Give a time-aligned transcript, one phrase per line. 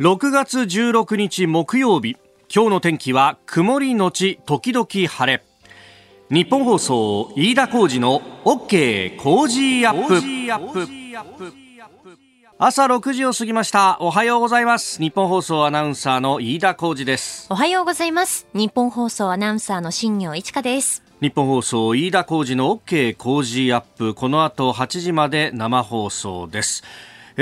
[0.00, 2.16] 6月16日木曜日。
[2.48, 5.44] 今日の天気は曇りのち時々晴れ。
[6.30, 10.88] 日本放送飯田浩二の OK 工事アップ。
[12.56, 13.98] 朝6時を過ぎました。
[14.00, 14.98] おはようございます。
[15.02, 17.46] 日本放送アナウンサーの飯田浩二です。
[17.50, 18.46] おはようございます。
[18.54, 21.02] 日本放送アナウンサーの新業一華です。
[21.20, 24.14] 日本放送飯田浩二の OK 工事アップ。
[24.14, 26.84] この後8時まで生放送です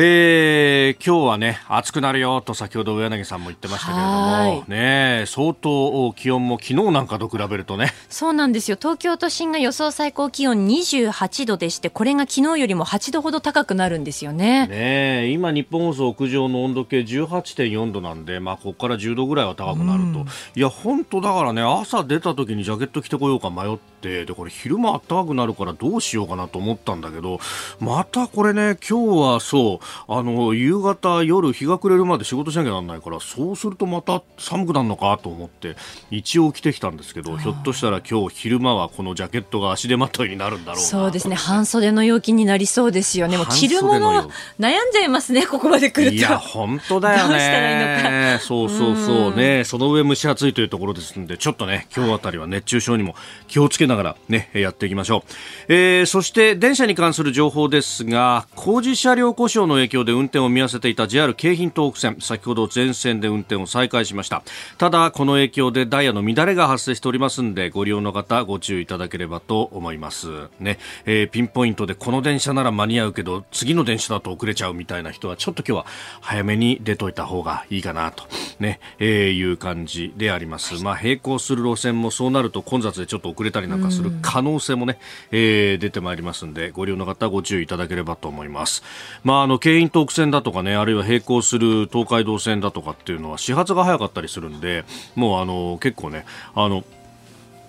[0.00, 7.92] えー、今日はね暑くなるよと先ほど上柳さんも言ってましたけれどもね相当気温も昨日なんかと比べるとね。
[8.08, 8.76] そうなんですよ。
[8.80, 14.68] 東京都心が予想最高気温28度でしてこれが昨日よりも8度ほど高くなるんですよね。
[14.68, 27.40] ね今日本放送屋上の温度計18.4度なんでまあここから10度ぐらいは高くなると、うん、いや本当だからね朝出た時にジャケット着てこようか迷ってでこれ昼間暖かくなるからどうしようかなと思ったんだけど
[27.80, 35.76] またこれね今日はそうあの夕方、夜、日が暮れるまで仕事しなきゃならないからそうするとまた寒くなるのかと思って
[36.10, 41.34] 一応着てきたんですけどひょっとしたら今日昼間はこのジャケットが足手まといになるんだろうそうですね。
[41.34, 43.36] 半袖の陽気になりそうですよね。
[43.36, 46.16] もう着るもの悩んじゃいますねここまで来ると。
[46.16, 48.38] いや本当だよね。
[48.42, 49.36] そうそうそう。
[49.36, 53.14] ねその上蒸し暑いというところですのでちょっとね今日あたりは熱中症にも
[53.46, 55.24] 気をつけながらねやっていきましょ
[55.68, 64.42] う、えー、そして電車に関する情報ですが工事車両故障の影響で運転を見合わせていた JR 京浜東北線先ほど全線で運転を再開しました。
[64.78, 70.48] ただこの影響でダイヤの乱れが発生しておりますのでご利用の方ご注意いただければと思います。
[70.58, 75.86] ね、えー、ピンポイントでこの電車なら間に合うけど次の電車だと遅れちゃうみたいな人はちょっと今日は
[76.20, 78.24] 早めに出といた方がいいかなと。
[78.58, 80.82] ね、えー、いう感じであります。
[80.82, 84.98] まあ並行する路線もそうなると混雑でちょっと遅れたりなんかする可能性もね、
[85.30, 88.82] えー、出てまいりますのでご利用の方ご注意いただければと思います。
[89.24, 94.84] まああの京浜東北線だとかね、あるいは並行する東海道線だとかっていうのは始発が早かったりするんで、
[95.14, 96.84] もうあの結構ね、あの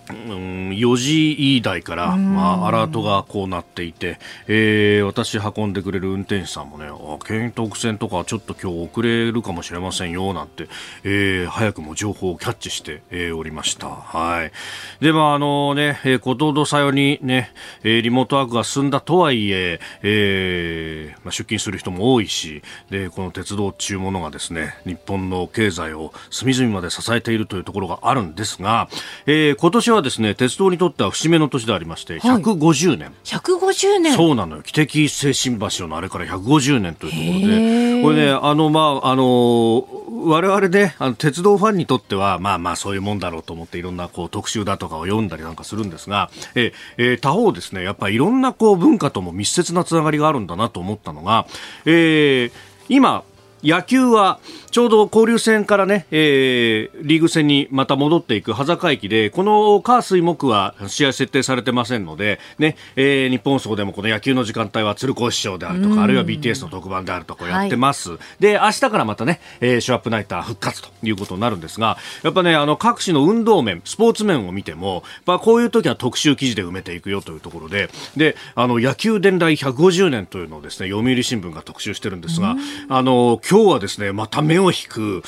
[0.10, 10.68] うん、4時台から、まあ、アラートがこうなっていて、えー、私運んでくれる運転手さんもね、あ、京東線とかちょっと今日遅れるかもしれませんよ、なんて、
[11.04, 13.88] えー、早くも情報をキャッチして、えー、おりました。
[13.88, 14.52] はい。
[15.00, 17.52] で、まあ、あのね、えー、ことどさよにね、
[17.84, 28.90] えー、リモートワークが進んだとはいえ、えー、まあ、出勤する人も多いし、で、この鉄道っていうものがですね、日本の経済を隅々まで支えているというところがあるんですが、
[29.28, 34.16] えー、今年ははですね鉄道にとっては節目の年でありまして150年、はい、150年。
[34.16, 34.64] そうなのよ。
[34.64, 38.04] 汽笛精神橋のあれから150年というところで。
[38.04, 39.86] これねあのまああの
[40.26, 51.46] 我々ねあの鉄道ファンにとってはまあまあそういうもんだろうと思っていろんなこう特集だとかを読んだりなんかするんですがえ、えー、他方ですねやっぱりいろんなこう文化とも密接なつながりがあるんだなと思ったのが、
[51.86, 52.52] えー、
[52.90, 53.24] 今
[53.64, 54.40] 野球は
[54.72, 68.12] ちょうど交流戦からね、えー、リーグ戦にまた戻っていく羽坂駅で、この火水木は試合設定されてませんので、ね、えー、日本層でもこの野球の時間帯は鶴光師匠であるとか、あるいは BTS の特番であるとかやってます。
[68.12, 82.56] はい、で、明日からまたね、えー、ショーアップナイター復活ということになるんですが、やっぱね、あの、各種の運動面、スポーツ面を見ても、まあ、こういう時は特集記事で埋めていくよというところで、で、あの、野球伝来150年というのをですね、読売新聞が特集してるんですが、
[82.88, 85.24] あの、今日はですね、また目を引く、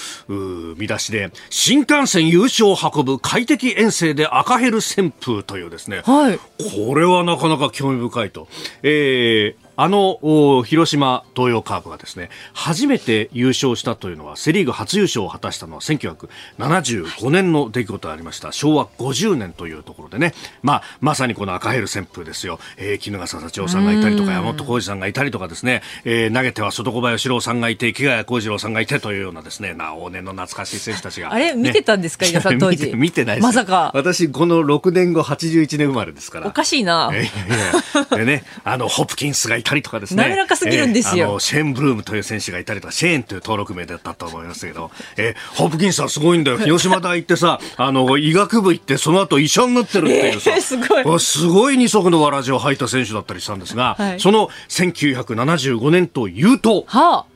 [0.77, 8.47] 見出しで、新幹線優勝を運ぶ快適遠征で赤ヘル旋風というですね、はい、これはなかなか興味深いと。
[8.83, 32.93] えーあの広島東洋カープがですね初めて優勝したというのはセ・リーグ初優勝を果たしたのは1975年の出来事がありました、はい、昭和50年というところでね、まあ、まさにこの赤ヘル旋風ですよ、えー、衣笠幸男さんがいたりとか山本浩二さんがいたりとかですね、えー、投げては外小林郎さんがいて木ヶ谷浩二郎さんがいてというようなですねな往年の懐かしい選手たちが、あれ見てたんですか、 ね、さん当時？
[32.93, 33.89] 見てないまさか。
[33.95, 36.45] 私この6年後81年生まれですから。
[36.45, 40.23] おかしいな、えー、でねあのホプキンスがいたりとかですね。
[40.23, 46.57] 滑らかすぎるんですよ、えー、シェーン・ブルームという選手がいたりとかシェーンという登録名だったと思いますけど、えー、ホプキンスはすごいんだよ。
[46.57, 51.19] 広島大行ってさ あの医学部行ってその後医者になってるっていうさ、えー、すごい。
[51.19, 57.30] すごい二足のわらじを履いた選手だったりしたんですが、はい、その1975年というと、はあ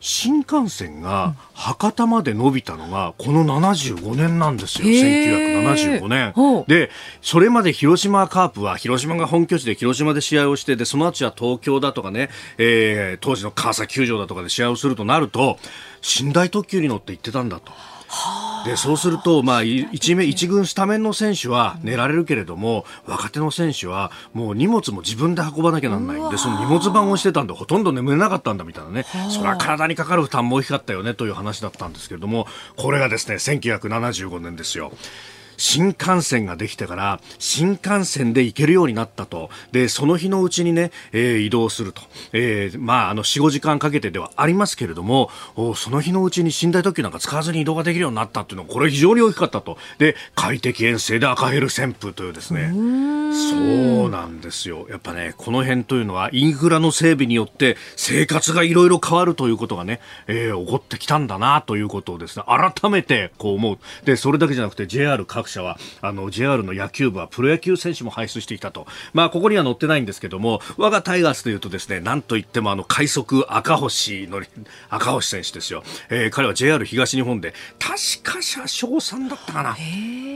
[0.00, 6.64] 新幹線が博多まで伸びたのがこの75年なんですよ、1975年。
[6.66, 15.58] で、それまで広島カープは広島が本拠地で広島で試合をしてで、その後は東京だとかね、えー、当時の川崎球場だとかで試合をするとなると、
[16.22, 17.72] 寝台特急に乗って行ってたんだと。
[17.72, 29.04] はあでそうすると、まあ、一面一軍スタメンの選手は寝られるけれども若手の選手はもう荷物も自分で運ばなきゃなんないんでその荷物番をしてたんでほとんど眠れなかったんだみたいなね。
[29.30, 32.46] それは体にかかる負担も大きかったよねという話だったんですけれども
[32.76, 34.92] これがですね1975年ですよ。
[35.60, 39.50] 新幹線ができてから新幹線で行けるようになったと。
[39.72, 42.02] でその日のうちにね、えー、移動すると、
[42.32, 45.30] えー、まああの45時間かけてではありますけれども
[45.76, 49.76] その日のうちに寝台特急なんか使わずに移動ができるようになったっていうのはこれ非常に大きかったと。
[49.98, 52.72] で快適遠征で赤ヘル旋風というですね。
[53.32, 54.86] そうなんですよ。
[54.88, 63.78] やっぱねこの辺というのはインフラの整備によって生活がいろいろ変わるということがね、えー、起こってきたんだなということをですね改めてこう思う。
[64.04, 74.42] でそれだけじゃなくて JR 各社はあの JR の野球部はプロ野球選手も輩出してきたと、まあ、ここには載ってないんですけども我がタイガースというとですねなんといってもあの快速赤星の
[74.88, 79.76] 赤星選手ですよ、えー、彼は JR 東日本で確か車掌さんだったかな。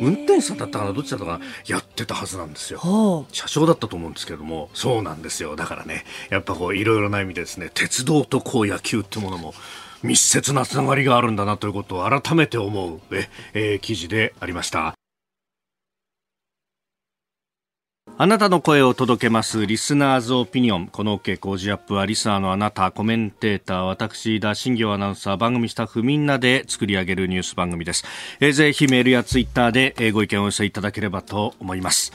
[0.00, 1.44] 運転手さんだったかなどっちだったかな。
[1.66, 3.26] やってたはずなんですよ。
[3.32, 5.56] 車掌だったと思うんですけどもそうなんですよ。
[5.56, 9.55] だからねやっぱこういろいろな意味でですね鉄道とこう野球ってものも
[10.02, 14.94] 密接なつながりがあるんだなということを改めて思うえ、えー、記事でありました。
[18.16, 20.87] あなたの声を届けますリスナーズオピニオン。
[20.87, 28.05] この OK 工事アップはリスナーのあなた、コメンテーター、私、田新行アナウンサー、番組スタッフみんなで作り上げるニュース番組です。
[28.38, 32.12] えー、ぜひメールやツイッターで、ご意見をお寄せいただければと思います。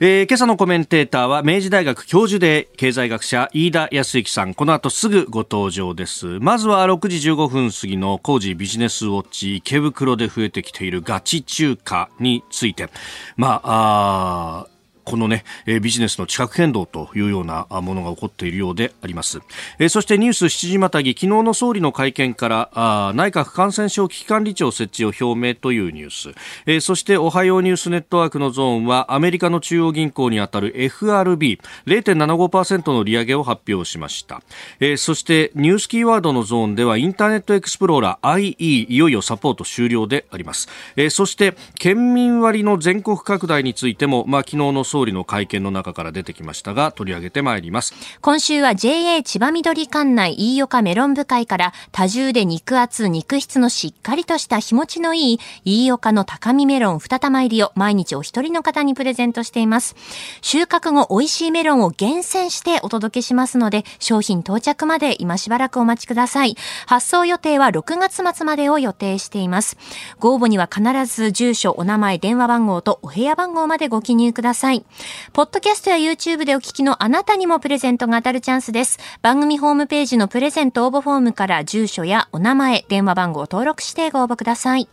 [0.00, 12.90] えー、今朝のコメンテーターは明治大学教授で経済学者飯田康之さんこの後すぐご登場ですまずは6時15分過ぎの工事ビジネスウォッチ池袋で増えてきているガチ中華について
[13.36, 14.77] まああ
[15.08, 19.40] このね、えビジネスの地殻変動というようなものが起こっているようであります。
[19.78, 26.34] えそしてニュース7時またぎ、昨日の総理の会見からあ内閣感染症危機管理庁設置を表明というニュース。
[26.66, 34.42] えそしておはようニュースネットワークのゾーンはアメリカの中央銀行にあたる FRB0.75% の利上げを発表しました。
[34.78, 40.68] えそしてニュースキーワードのゾーンではインターネットエクスプローラー IE いよいよサポート終了であります。
[40.96, 47.94] えそして県民割の全国拡大についても、まあ、昨日の総総理の会見の中から出てきましたが取り上げてまいります。
[48.20, 59.94] 今週は JA 千葉緑管内飯岡メロン部会から多重で肉厚肉質のしっかりとした日持ちのいい飯岡の高見メロン二玉入りを毎日お一人の方にプレゼントしています。
[60.42, 66.56] 収穫後美味しいメロンを厳選してお届けしますので商品到着まで今しばらくお待ちください。
[66.86, 69.76] 発送予定は6月末までを予定しています。
[70.18, 74.84] ご応募には必ず住所お名前電話番号とお部屋番号までご記入ください。
[75.32, 78.98] ポッドキャストや YouTube でお聞きのあなたにもプレゼントが当たるチャンスです。
[79.22, 84.88] 番組ホームページのプレゼント応募フォームから住所やお名前、電話番号を登録してご応募ください。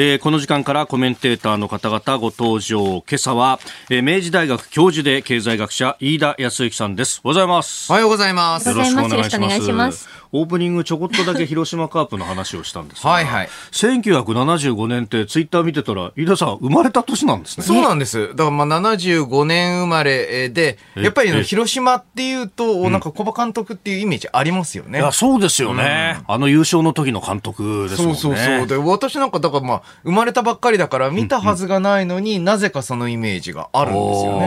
[0.00, 3.02] えー、この時間からコメンテーターの方々ご登場。
[3.02, 3.58] 今朝は、
[3.90, 7.20] えー、明治大学教授で経済学者飯田康之さんです。
[7.24, 7.90] おはようございます。
[7.90, 8.68] おはようございます。
[8.68, 10.08] よろしくお願いします。
[10.32, 17.64] オープニングちょこっとだけ 広島カープの話をしたんですがはい、はい、1975年ってツイッター見てたら飯田さん生まれた年なんですね。
[17.64, 18.28] そうなんです。
[18.28, 28.18] だからまあ75年生まれでやっぱり広島っていうとなんか小葉監督っていうイメージありますよね、いやそうですよね、うん、あの優勝の時の監督ですもんね。
[28.18, 28.66] そうそうそう。
[28.66, 32.38] で私なんかだからまあ生まれたばっかりだから見たはずがないのに、うん。
[32.38, 34.44] うん、なぜかそのイメージがあるんですよね。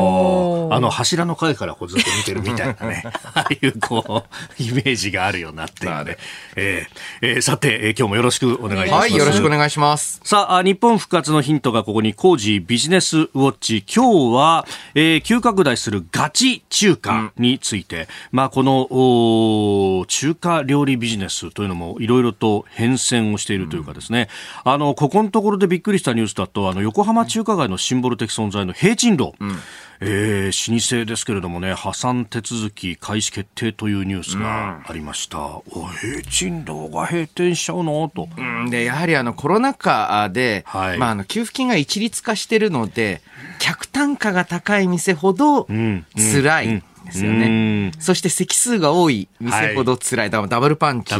[0.74, 3.04] あの柱の階からこうずっと見てるみたいなね。
[3.34, 4.26] ああいうこ
[4.60, 6.18] うイメージがあるよなっていうね、
[6.56, 9.02] えーえー、さて、えー、今日もよろしくお願いします。
[9.02, 10.22] はい、よろしくお願いします。
[10.24, 13.84] さあ、日本復活のヒントがここに工事ビジネスウォッチ。
[13.94, 24.30] 今日は、えー、急拡大するガチ中華について、うん、まあ、この、お中華料理ビジネスというのもいろいろと変遷をしているというかですね、
[24.66, 29.34] うん、あの、ここのところでびっくりしたニュースだと、あの、横浜中華街のシンボル的存在の平鎮楼。
[29.40, 29.60] うん
[30.04, 35.44] えー、老舗ですけれどもね破産手続き開始決定というニュースがありました、うん、
[35.74, 38.10] お平鎮楼が閉店しちゃうの？
[38.10, 43.22] と、うん、でやはりあのコロナ禍で、はい、まあ、あの給付金が一律化してるので
[43.60, 46.68] 客単価が高い店ほど辛い。
[46.68, 46.84] うん。
[47.06, 47.92] ですよね。
[48.00, 50.30] そして席数が多い店ほど辛い。
[50.30, 51.14] はい、ダブルパンチ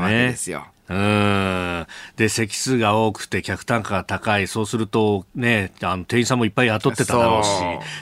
[0.00, 0.66] わけですよ。
[0.92, 1.86] うん。
[2.16, 4.46] で、席数が多くて客単価が高い。
[4.46, 7.48] そうすると、ね、あの、店員さんもいっぱい雇ってただろうし、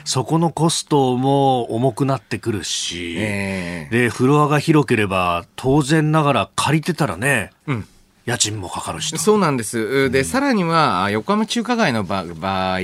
[0.03, 7.87] そこのコストも重くなってくるし、えー、で、フロアが広ければ、当然ながら借りてたらね、うん
[8.25, 10.09] 家賃もかかるしそうなんです。
[10.11, 12.25] で、うん、さらには、横浜中華街の場合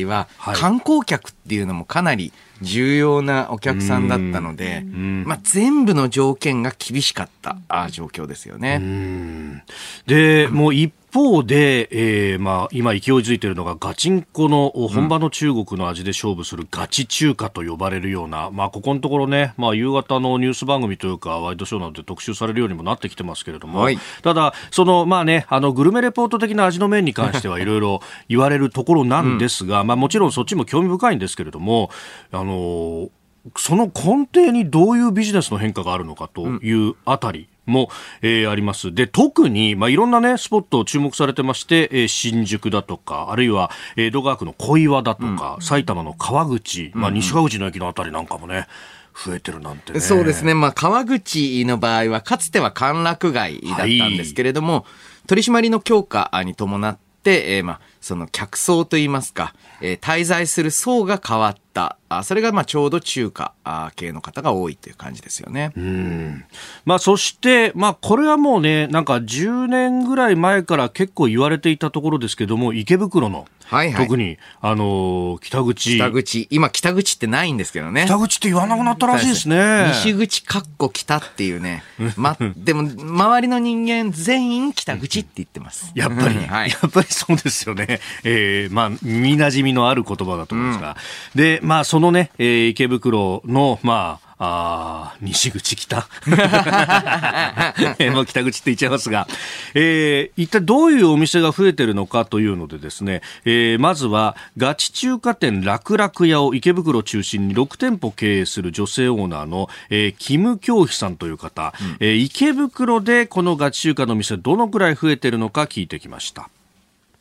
[0.08, 9.64] は、はい、観光客っていうのもかなり重要なお客さんだったので、まあ、全部の条件が厳しかったあ状況ですよね。
[10.08, 11.90] で、もう一方で、
[12.32, 31.90] えー、まあ、今勢いづいているのがガチンコの本場の中国の味で勝負するガチ中華と呼ばれるような、まあ、ここのところね、まあ、夕方のニュース番組というかワイドショーなどで特集されるようにもなってきてますけれども、はい、ただ、その、まあね、あの、グルメレポート的な味の面に関してはいろいろ言われるところなんですが、うん、まあ、もちろんそっちも興味深いんですけれども、
[32.32, 33.10] あの、
[33.56, 38.94] その根底にどういうビジネスの変化があるのかというあたり、うんも、えー、あります。
[38.94, 48.68] で、特に、まあ、いろんなね、スポット注目されてまして、えー、新宿だとか、あるいは、江戸川区の小岩だとか、うん、埼玉の川口、まあ、西川口の駅のあたりなんかもね、
[49.14, 50.54] 増えてるなんて、ね、そうですね。
[50.54, 54.80] まあ、川口の場合は、かつては歓楽街だったんですけれども、は
[55.26, 61.98] い、取り締まりの強化に伴って、えー、まあ、その客層といいますか、えー、滞在する層が変わった。
[62.10, 63.54] あそれがまあちょうど中華
[63.96, 65.74] 系の方が多いという感じですよね。
[65.78, 66.46] うん
[66.86, 75.98] まあ、そして、まあ、これはもうね、なんか10年ぐらい前から結構言われていたところですけども、池袋の、はいはい、特に、あのー、北口。
[75.98, 76.48] 北口。
[76.50, 78.06] 今、北口ってないんですけどね。
[78.06, 79.92] 北口って言わなくなったらしいですね。
[80.04, 81.84] 西口かっこ北っていうね。
[82.16, 85.92] ま、でも、周りの人間全員北口って言ってます。
[85.96, 88.00] やっぱり、はい、やっぱりそうですよね。
[88.24, 90.96] えー、まあ、耳馴染みのある言葉だと思うんですが。
[91.36, 96.08] うん、で、まあ、そのね、えー、池袋の、まあ、あ西口北
[98.12, 99.28] もう北口って言っちゃいますが、
[99.74, 116.50] えー、一体どういうお店が増えてるのかというのでですね、えー、まずはガチ中華店楽々屋を池袋中心に6店舗経営する女性オーナーの、えー、キム京妃さんという方、うん、えー、池袋でこのガチ中華の店どのくらい増えてるのか聞いてきました。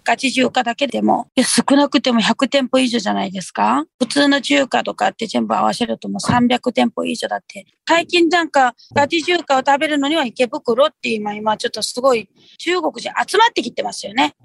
[0.07, 7.67] ガチ中華だけでも、少なくても100店舗以上じゃないですか普通の中華とかって全部合わせるともう300店舗以上だって。
[7.89, 14.37] 最近なんか、ガチ中華を食べるのには池袋って今、今ちょっとすごい中国人集まってきてますよね。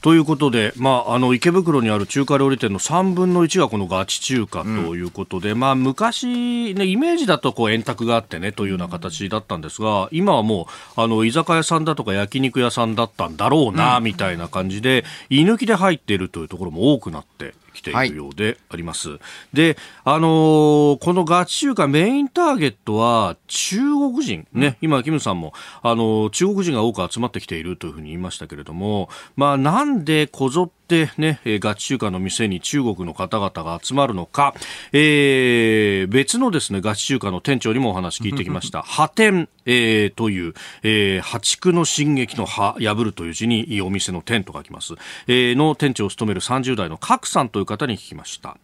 [0.00, 19.10] ということで、まあ、あの池袋にある中華料理店の3分の1がこのガチ中華ということで、うん、まあ、昔、ね、イメージだとこう円卓があってねというような形だったんですが今はもうあの居酒屋さんだとか焼肉屋さんだったんだろうな、みたいな感じで居抜きで入っているというところも多くなってきているようであります。
[19.10, 19.20] はい、
[19.52, 34.54] で、あのー、このガチ中華メインターゲットは中国人、ね、今、キムさんも、あのー、中国人が多く集まってきているというふうに言いましたけれども、まあ、なんでこぞってね、ガチ中華の店に中国の方々が集まるのか、
[34.92, 38.82] えー、別のですね、ガチ中華の店長にもお話聞いてきました。
[38.88, 44.94] 破店、えー、という、えー、破竹の進撃の破、破るという字にお店の店と書きます。
[45.26, 48.56] えー、の店長を務める30代の角さんという方に聞きました。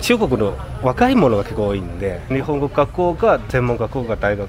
[0.00, 4.48] 中国の若い者が結構多いんで、日本語学校か専門学校か大学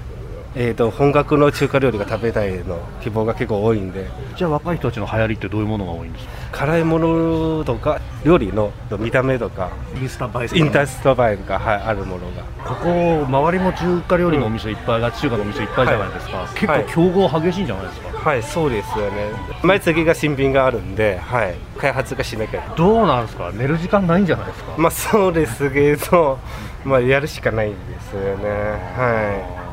[0.58, 6.32] えーと、本格の中華料理が食べたいの希望が結構多いんでじゃあ若い人たちの流行りってどういうものが多いんですか？
[6.56, 18.18] 辛いものとか料理の見た目とかインスタ映えインタスタ映えが、はい、あるものがここ周りも中華料理のお店いっぱい、ガチ中華のお店いっぱいじゃないですか、はい、結構競合激しいんじゃないですか。
[18.18, 19.30] はい、そうですよね。
[19.62, 22.74] 毎月が新品があるんで、はい、開発がしなきゃ。
[22.74, 23.52] どうなんですか？
[23.52, 24.74] 寝る時間ないんじゃないですか？
[24.78, 26.38] まあそうですけど、
[26.84, 28.48] まあ、やるしかないんですよね。
[28.96, 29.65] はい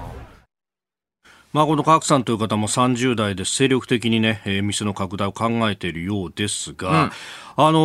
[1.54, 7.12] まあ、このクさんという方も30代で精力的にね、えー、店の拡大を考えているようですが、うん、
[7.58, 7.80] あの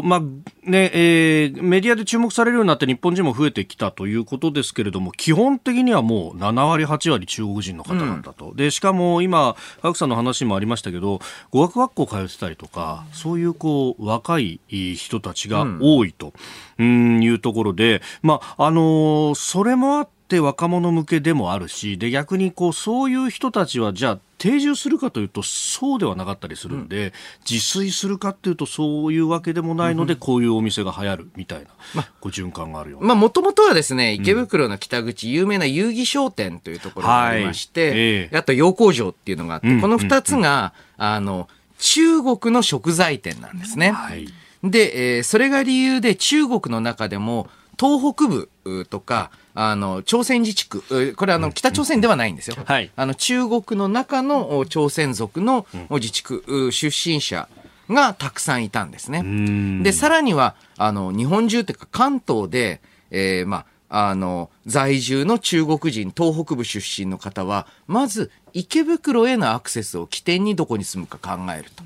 [0.00, 0.20] ー、まあ、
[0.64, 8.46] ね、えー、メディアで注目されるようになって日本人も増えてきたということですけれども、基本的にはもう7割、8割中国人の方なんだと。
[8.46, 16.32] うん、で、しかも今、クさんの話もありましたけど、語学学校通ってたりとか、そういうこう、若い人たちが多いと、
[16.78, 27.12] うん、いうところで、まあ、あのそれもあって、って若者向けでもあるしで逆にこうそういう人たちはじゃあ定住するかというとそうではなかったりするんで、うん、
[27.50, 33.16] 自炊するかというとそういうわけでもないので、うん、こういうお店が流行るみたいな、ま、ご循環があるような。
[33.16, 37.98] もともとはですね、池袋の北口、有名な遊戯商店というところがありまして、はい。
[37.98, 43.90] えー、あと陽光城っていうのがあって、この二つが、あの、中国の食材店なんですね。
[43.90, 44.26] はい、
[44.64, 48.48] で、えー、それが理由で中国の中でも東北部
[48.88, 52.56] とか、あの、朝鮮自治区、これあの、北朝鮮ではないんですよ。
[52.64, 57.48] はい、あの、中国の中の朝鮮族の自治区、出身者
[57.88, 59.82] がたくさんいたんですね。
[59.82, 62.80] で、さらには、あの、日本中というか関東で、
[63.10, 71.82] えー、まあ、あの、在住の中国人、東北部出身の方は、まず池袋へのアクセスを起点にどこに住むか考えると。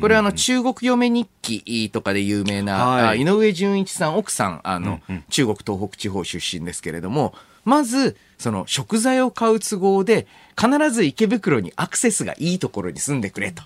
[0.00, 7.34] これはあの中国嫁日記とかで有名な、はい、井上純一さん、奥さん、あの、うんうん、中国東北地方出身ですけれども、
[7.66, 10.26] まず、その食材を買う都合で、
[10.58, 13.62] 必ず池袋にアクセスがいいところに住んでくれと。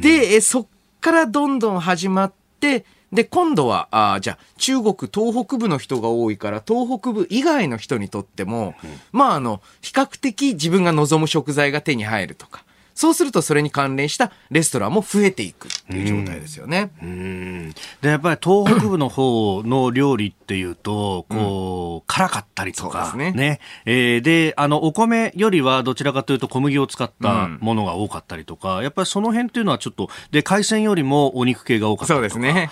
[0.00, 0.66] で、そっ
[1.02, 12.64] からどんどん始まって、で、今度は、あじゃあ、中国東北部の人が多いから、東北部以外の人にとっても、うん、まあ、あの、比較的自分が望む食材が手に入るとか、
[13.00, 16.90] そうするとそれに関連したレストランも増えていくっていう状態ですよね。
[17.02, 17.70] うん、
[18.02, 32.34] でやっぱり東北部の方の料理っていうと、こう、辛かったりとか、ねねえー、で、あの、お米よりはどちらかというと小麦を使ったものが多かったりとか、やっぱりその辺っていうのはちょっと、で、海鮮よりもお肉系が多かったりとか。
[32.34, 32.70] そうですね。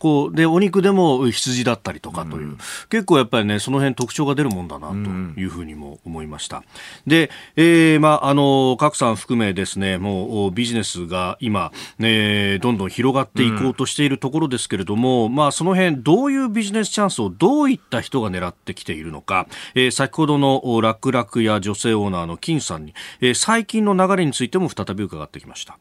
[0.00, 4.94] こう、で、お肉でも羊だったりとかという、うん、結構やっぱりね、その辺特徴が出るもんだなと
[5.38, 6.64] いうふうにも思いました。
[7.06, 25.78] で、えー、まあ、あの、各さん含めですね、もうビジネスが今、ね、どんどん広がっていこうとしているところですけれども、うん、まあ、その辺、どういうビジネスチャンスをどういった人が狙ってきているのか、えー、先ほどの楽々や女性オーナーの金さんに、えー、最近の流れについても再び伺ってきました。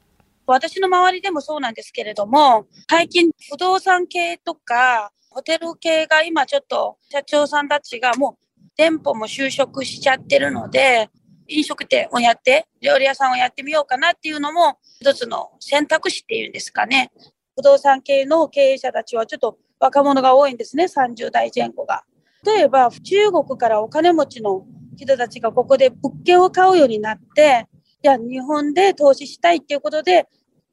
[0.54, 11.10] 私の周りでもそうなんですけれども、最近不動産系とか、ホテル系が今ちょっと社長さんたちがもう店舗も就職しちゃってるので、
[11.48, 17.12] 飲食店をやって、料理屋さんをやってみようかなっていうのも一つの選択肢っていうんですかね。
[17.56, 22.04] 不動産系の経営者たちはちょっと若者が多いんですね、30代前後が。
[22.46, 24.66] 例えば中国からお金持ちの
[24.96, 27.68] 人たちがここで物件を買うようになって、
[28.02, 30.26] いや、日本で投資したいっていうことで、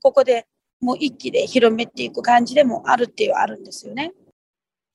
[0.07, 0.47] ここで
[0.81, 4.13] もう一気で広めていく感じでもあるっていうあるんですよね。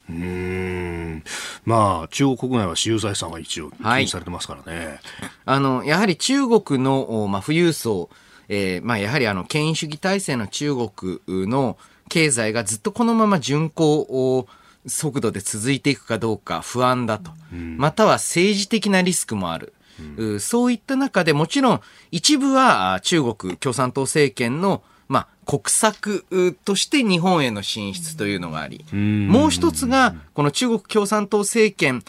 [0.09, 1.23] うん
[1.65, 4.85] まあ、中国国内は私有財産は一応禁止されてますからね。
[4.85, 4.99] はい、
[5.47, 8.09] あのやはり中国の、まあ、富裕層、
[8.47, 11.77] えーまあ、やはりあの権威主義体制の中国の
[12.07, 14.47] 経済がずっとこのまま巡航
[14.87, 19.73] 速度で続いていくかどうか不安だと、うん、または政治的なリスクもある。
[20.17, 26.25] うん、そういった中でもちろん一部は中国共産党政権のまあ、国策
[26.63, 32.01] として日本への進出というのがあり、もう一つが、この中国共産党政権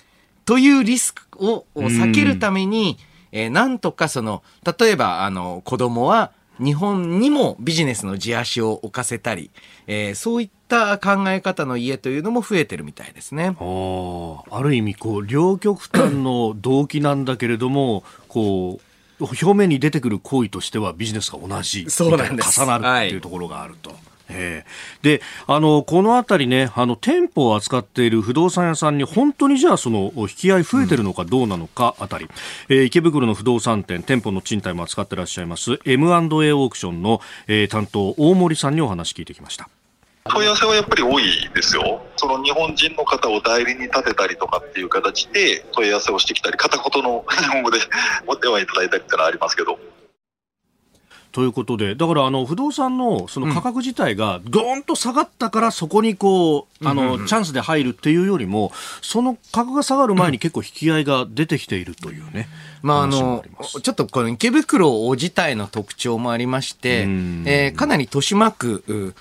[0.45, 2.99] というリスクを避けるために、
[3.33, 4.45] えー、なんとかその、
[4.79, 6.31] 例えば、あの、子供は
[6.61, 9.51] 日本にもビジネスの地足を置かせたり、
[9.89, 13.57] えー、そういった考え方の家というのも増えてるみたいですね。
[13.59, 18.92] ある意味、こう、両極端の動機なんだけれども、こう、
[19.27, 23.91] 表面に出てくる行為としてはビジネスが同じそうなんです重なるっていうところがあると。
[23.91, 23.99] はい
[24.35, 32.31] えー、であのこの辺りねあの店舗を扱っている不動産屋さんに本当にじゃあその引き合い増えてるのかどうなのかあたり、うん、
[32.77, 36.09] えー、池袋の不動産店店舗の賃貸も扱っていらっしゃいます M&A
[36.53, 39.69] オークションの、えー、担当大森さんにお話聞いてきました。
[40.25, 42.01] 問い合わせはやっぱり多いですよ。
[42.17, 47.79] その日本人の方を代理に立てたりとかっていう形で問い合わせをしてきたり、片言の日本語で
[48.27, 49.79] お電話いただいたりっていうのはありますけど。
[51.33, 62.49] ということで、だからあの不動産のその価格自体がどーンと下がったからそこにこう、あの、チャンスで入るっていうよりも、その価格が下がる前に結構引き合いが出てきているというね。
[62.83, 63.43] まああの、
[63.83, 69.15] ちょっとこの池袋自体の特徴もありまして、えー、かなり豊島区、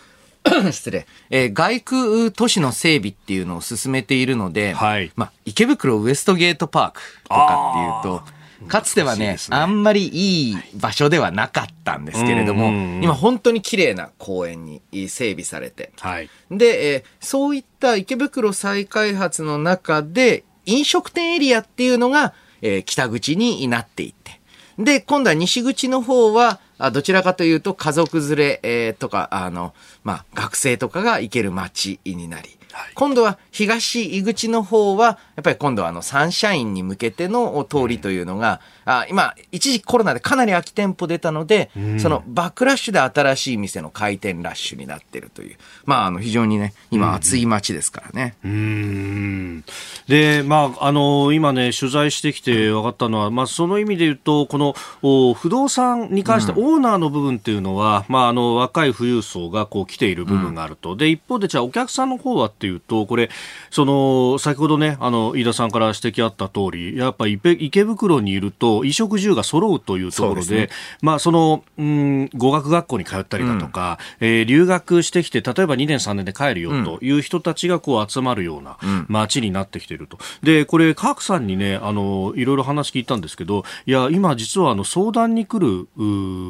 [0.71, 12.67] 失礼、えー、外区都市の整備っていうのを進めているので、はい、まあ、池袋ウエストゲートパークとかっていうと、かつてはね、ね、あんまりいい場所ではなかったんですけれども、
[13.01, 24.40] 今本当に綺麗な公園に整備されて、はい、で、えー、そういった池袋再開発の中で、飲食店エリアっていうのが、えー、北口になっていって、
[24.77, 26.60] で、今度は西口の方は、
[26.93, 38.62] どちらかというと家族連れ、えー、とか、あの、まあ、学生とかが行ける街になり、はい、今度は東井口の方は、やっぱり今度はあのサンシャインに向けての通りというのが、
[38.99, 48.36] あ今、一時コロナでかなり空き店舗出たので、うん、そのバックラッシュで新しい店の開店ラッシュになってるという、まあ、あの非常にね、今、暑い街ですからね。
[48.45, 49.63] うん、
[50.08, 63.32] で、まあ、あの、今ね、取材してきて分かったのは、まあ、その意味で言うと、このお不動産に関して、オーナーの部分っていうのは、まあ、あの若い富裕層がこう来ている部分があると、で一方で、じゃあ、お客さんの方はっっていうと、これ、
[63.71, 70.69] その、先ほどね、あの、飯田さんから指摘あった通り、やっぱ池袋にいると、衣食住が揃うというところで、でね、
[71.01, 80.17] まあ、その、うん、語学学校に通ったりだとか、うん、えー、留学してきて、例えば2年3年で帰るよという人たちがこう集まるような街になってきていると。
[80.43, 85.87] で、これ、カークさんにね、あの、いろいろ話聞いたんですけど、いや、今実はあの、相談に来る、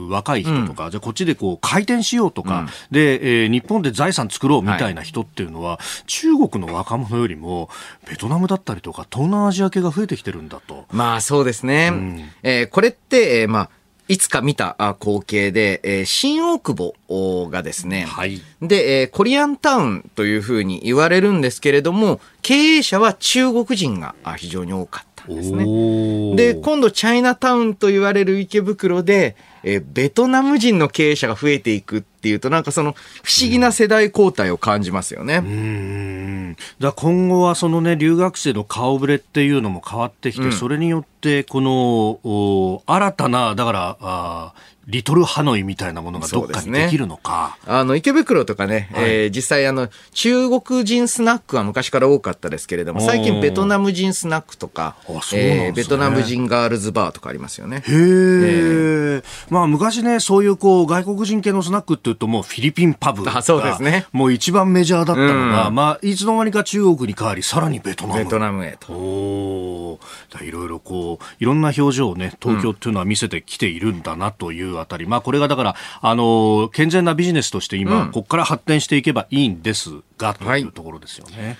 [0.09, 7.69] 若い人とか、うん、じゃこっちでこう、開店しようとか、うん、で、えー、日本で財産作ろうみたいな人っていうのは、はい、中国の若者よりも、
[8.09, 10.85] ベトナムだったりとか、東南アジア系が増えてきてるんだと。
[10.91, 11.89] まあ、そうですね。
[11.91, 12.10] うん、
[12.43, 13.69] えー、これって、えー、まあ、
[14.07, 26.35] いつか見た光景で、えー、新大久保がですね、はい、で、えー、コリアンタウンというふうに言われるんですけれども、経営者は中国人が非常に多かったんですね。
[26.35, 35.37] で、今度チャイナタウンと言われる池袋で、えー、ベトナム人の経営者が増えていくっていうと、なんかその不思議な世代交代を感じますよね。
[35.37, 44.53] うんだ今後はそのね、留学生の顔ぶれっていうのも変わってきて、うん、それによって、この、新たな、だから、あ
[44.87, 47.57] リトルハノイみたいなものがどっかにできるのか。
[47.65, 57.77] ね、あの、池袋とかね、はい、えー、実際あの、中国人スナックは昔から多かったですけれども、最近ベトナム人スナックとか、ね、えー、ベトナム人ガールズバーとかありますよね。
[57.77, 64.07] へえー、まあ昔ね、そういうこう、外国人系のスナックっていうともうフィリピンパブが、そうですね。
[64.11, 68.23] もう一番メジャーだったのが、うん、まあ、いつの間にか中国に変わり、さらにベトナム。
[68.23, 68.93] ベトナムへと。
[68.93, 69.99] お
[70.41, 81.57] いろいろこう、いろんな表情をね、東京っていうのは見せてきているんだなというあたり、うん、まあこれがだから、あの、健全なビジネスとして今、うん、ここから発展していけばいいんですが、というところですよね。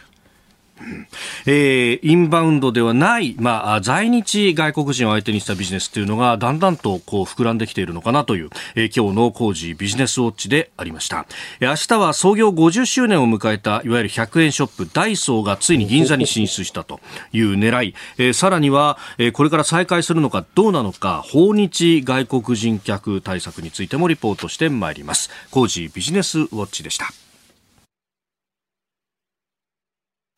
[1.45, 11.25] えー、インバウンドではない、まあ、在日外国人を相手にしたビジネスというのがだんだんとこう膨らんできているのかなという、えー、今日の工事ビジネスウォッチでありました、
[11.59, 16.99] 明日は創業50周年を迎えたいわゆる100円ショップダイソーがついに銀座に進出したと
[17.31, 25.29] いう狙い、えー、さらには、えー、これから再開するのかどうなのか訪日外国人客対策についてもリポートしてまいります。
[25.51, 27.30] 工事ビジネスウォッチでした。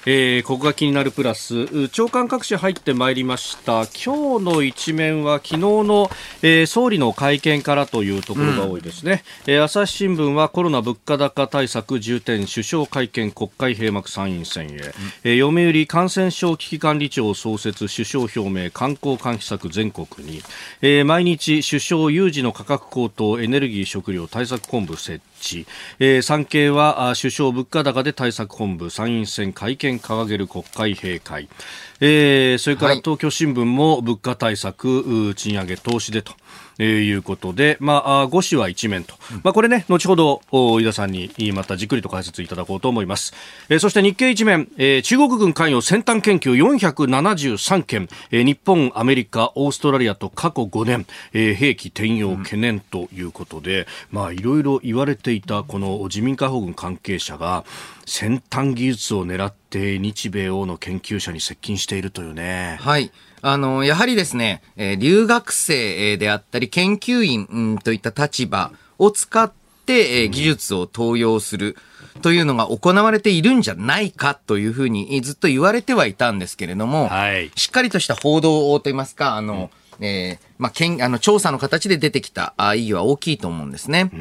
[0.06, 1.90] えー、ここが気になるプラス。
[1.90, 3.86] 長官各紙入ってまいりました。
[4.06, 6.10] 今日の一面は昨日の、
[6.42, 14.76] えー、総理の会見からというところが多いですね、うん、えー、朝日新聞はコロナ物価高対策重点首相会見国会閉幕参院選へ、うん、
[15.24, 20.42] えー、読売感染症危機管理庁創設首相表明観光喚起策全国に、
[20.82, 25.68] えー、毎日首相有事の価格高騰エネルギー食料対策本部設置置、
[26.00, 31.50] えー、産経は首相物価高で対策本部参院選会見掲げる国会閉会、
[32.00, 36.32] えー、それから東京新聞も物価対策、賃上げ投資でと。
[36.32, 36.38] えー、
[36.80, 39.16] いうことで、まあ、5紙は一面と。
[39.44, 43.34] まあ、これね、後ほど、飯田さんにまたじっくりと解説いただこうと思います。
[43.70, 57.66] えー、そして日経一面、えー、中国軍関与先端研究473件、えー、日本、アメリカ、オーストラリアと過去5年、えー、兵器転用懸念ということで、うん、まあ、いろいろ言われていた、この自民解放軍関係者が、
[58.06, 62.78] 先端技術を狙って日米欧の研究者に接近しているというね。
[62.82, 63.12] はい。
[63.44, 69.52] あの、やはりですね、えー、留学生であったり研究員、うん、といった立場を使っ
[69.86, 71.78] て、えー、技術を登用する。
[72.22, 84.12] というのが行われているんじゃないかというふうにずっと言われてはいたんですけれども、はい、しっかりとした報道といいますか、あの、うん、えー、まあ、けん、あの、調査の形で出てきたあ意義は大きいと思うんですね。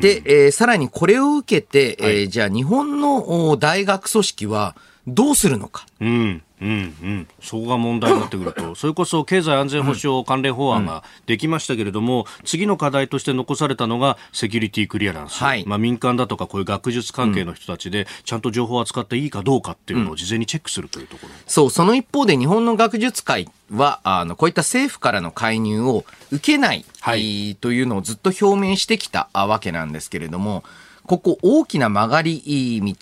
[0.00, 4.76] で、えー、さらにこれを受けて、はい、えー、じゃあ日本の大学組織は
[5.08, 5.84] どうするのか。
[6.00, 30.64] うんうんうん、そこが問題になってくると、 それこそ経済安全保障関連法案ができましたけれども、うん、次の課題として残されたのがセキュリティクリアランス、はい、まあ、民間だとかこういう学術関係の人たちで、ちゃんと情報を扱っていいかどうかっていうのを事前にチェックするというところ、うん、そう、その一方で日本の学術界は、あの、こういった政府からの介入を受けない、はい、というのをずっと表明してきたわけなんですけれども、
[31.06, 32.94] ここ大きな曲がり道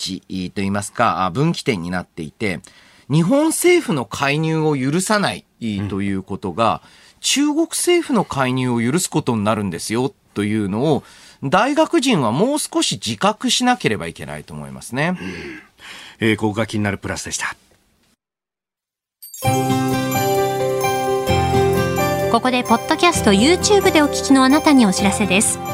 [0.55, 2.61] といいますか、分岐点になっていて、
[3.11, 5.45] 日本政府の介入を許さない
[5.89, 6.83] ということが、
[7.21, 11.03] 中国政府の介入を許すことになるんですよというのを、
[11.43, 15.19] 大学人はもう少し自覚しなければいけないと思いますね。
[16.21, 17.57] うん、えー、ここが気になるプラスでした。
[22.31, 25.74] ここでポッドキャスト YouTube でお聞きのあなたにお知らせです。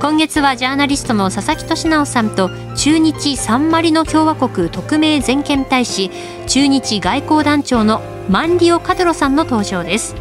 [0.00, 6.10] 今月はジャーナリストの佐々木俊尚さんと駐日サンマリノ共和国特命全権大使
[6.46, 10.14] 駐日外交団長のマンリオ・カドロさんの登場です。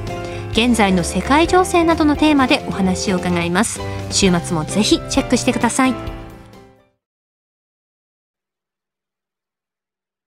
[0.52, 3.82] 現在の世界情勢などのテーマでお話を伺います。
[4.12, 6.13] 週末もぜひチェックしてください。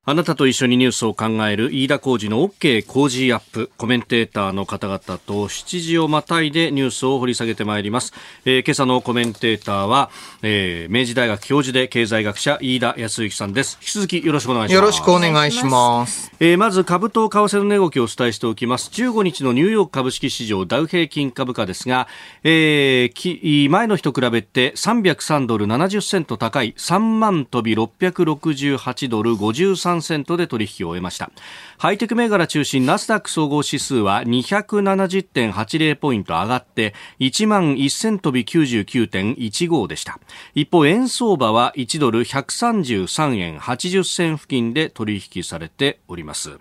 [0.09, 8.12] あなたと一緒にニュースを考える飯田浩二の OK 工事アップコメンテーターの方々と7時をまたいでニュースを掘り下げてまいります、
[8.45, 10.11] えー、今朝のコメンテーターは、
[10.42, 13.79] えー、明治大学教授で経済学者飯田康之さんです。
[13.81, 14.75] 引き続きよろしくお願いします。
[14.77, 16.31] よろしくお願いします。
[16.38, 18.90] えー、まず株と為替の値動きをお伝えしておきます。
[18.92, 22.07] 15日のニューヨーク株式市場ダウ平均株価ですが、
[22.45, 31.31] えー、き前の日と比べて303ドル70セント高い3万飛び668ドル53 3セントで取引を終えました。
[31.79, 40.19] ハイテク銘柄中心ナスダック総合指数は270.80ポイント上がって1万1000飛び99.15でした。
[40.55, 46.59] 一方円相場は1ドル133円80銭付近で取引されております。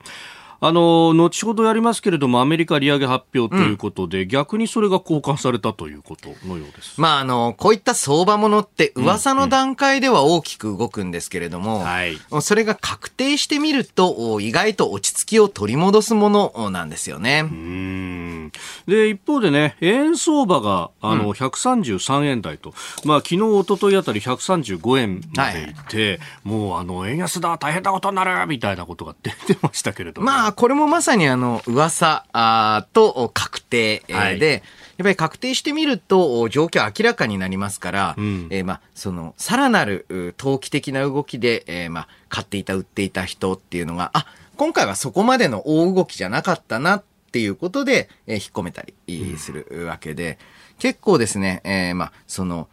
[0.67, 6.99] あの後ほどやりますけれども、アメリカ利上げ発表ということで、うん、逆にそれが交換されたということのようです。
[6.99, 17.41] まあ、あの、こういった相場ものって、噂の段階では大きく動くんですけれども、うんうん、それが確定してみると、意外と落ち着きを取り戻すものなんですよね。
[17.41, 18.51] うん
[18.88, 22.73] で、一方でね、円相場が、あの、133円台と、
[23.04, 30.25] まあ、昨日、一昨日あたり135円までいて、はい、もう、あの、円安だ、大変なことになる、みたいなことが出てましたけれども。
[30.25, 34.61] まあ、これもまさにあの、噂あと確定、で、はい、やっ
[34.99, 44.25] ぱり確定してみると状況明らかになりますから、うん、えー、まあ、その、さらなる投機的な動きで、えー、まあ、買っていた、売っていた人っていうのが、あ、
[44.57, 50.39] 今回はそこまでの大動きじゃなかったなっていうことで、えー、引っ込めたりするわけで、
[50.71, 52.69] うん、結構ですね、えー、まあ、その、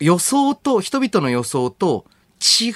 [0.00, 2.04] 予想と、人々の予想と
[2.40, 2.70] 違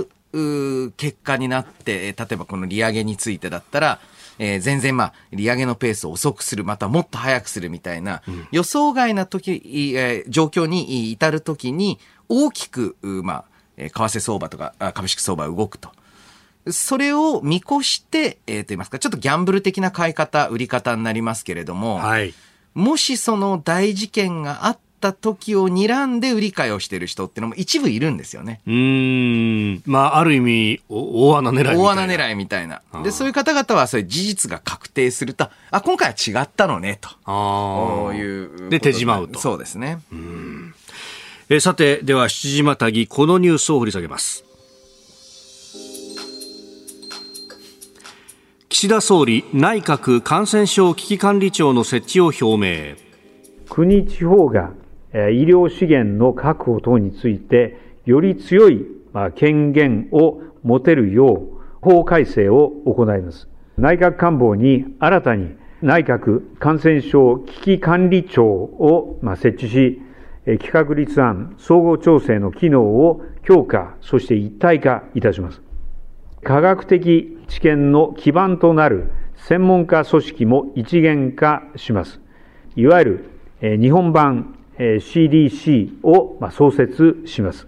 [0.00, 4.00] う結果になって、例えばこの利上げについてだったら、
[4.38, 13.44] えー、全然まあ、利上げのペースを遅くする、またもっと早くするみたいな、うん、予想外な時、えー、状況に至る時に、大きく、まあ、
[13.76, 15.90] 為替相場とか株式相場動くと。
[16.70, 22.34] それを見越して、えー、と言いますか、ちょっとギャンブル的な買い方、売り方になりますけれども、はい、
[22.74, 28.60] もしその大事件があっった時を睨んで売り買いをしてる人っていうのも一部いるんですよね。
[28.66, 29.82] うん。
[29.86, 31.82] まあ、ある意味、大穴狙いみたいな。
[31.82, 32.82] 大穴狙いみたいな。
[33.02, 37.08] で、そういう方々は、そういう事実が確定すると、あ、今回は違ったのね、と。
[37.24, 38.14] ああ。
[38.14, 38.68] いう。
[38.68, 39.40] で、手じまうと。
[39.40, 40.00] そうですね。
[40.12, 40.74] うん。
[41.48, 44.44] えさて、では、七時またぎ、このニュースを掘り下げます。
[48.68, 53.10] 岸田総理内閣感染症危機管理庁の設置を表明
[53.68, 54.72] 国地方が
[55.12, 58.86] 医療資源の確保等について、より強い
[59.34, 63.48] 権限を持てるよう法改正を行います。
[63.76, 70.02] 内閣官房に新たに内閣感染症危機管理庁を設置し、
[70.44, 75.62] 企画立案、総合調整の機能を強化、そして一体化いたします。
[76.42, 82.20] 科学的知見の基盤となる専門家組織も一元化します。
[82.76, 83.24] いわゆ
[83.60, 87.66] る日本版 CDC を創設します。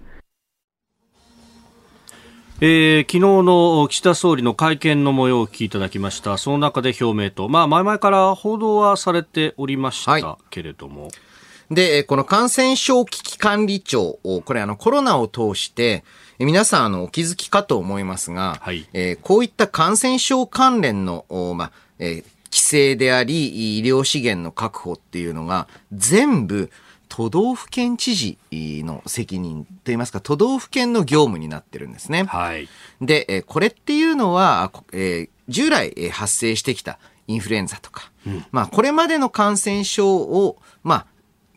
[2.64, 6.38] えー、昨日の岸田総理の会見の模様をお聞きいただきました。
[6.38, 11.06] その中で表明と、まあ、前々から報道はされておりましたけれども。
[11.06, 16.04] はい、で、この感染症危機管理庁、これあのコロナを通して、
[16.38, 26.70] 皆さんあのお気づきかと思いますが、はい、えー、こういった感染症関連の、まあえー、規制であり、医療資源の確保っていうのが全部
[27.14, 32.24] 都道府県知事の責任といいますか、都道府県の業務になってるんですね。
[32.24, 32.70] はい。
[33.02, 41.06] で、これっていうのは、えー、従来発生してきたインフルエンザとか、うん、まあ、これまでの感染症を、まあ、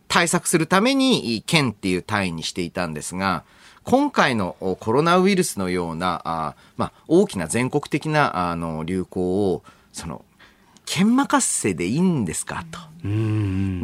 [0.10, 3.46] 対策するために県っていう単位にしていたんですが、
[3.84, 9.64] 今回のコロナウイルスのような、あまあ、大きな全国的なあの流行を、
[9.94, 10.26] その、
[10.86, 12.64] 県任せでいいんですか？
[12.72, 12.80] と。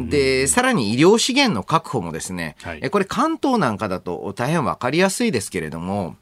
[0.08, 6.16] で、さらに医療資源の確保もですね、はい、これ関東なんかだと大変わかりやすいですけれども、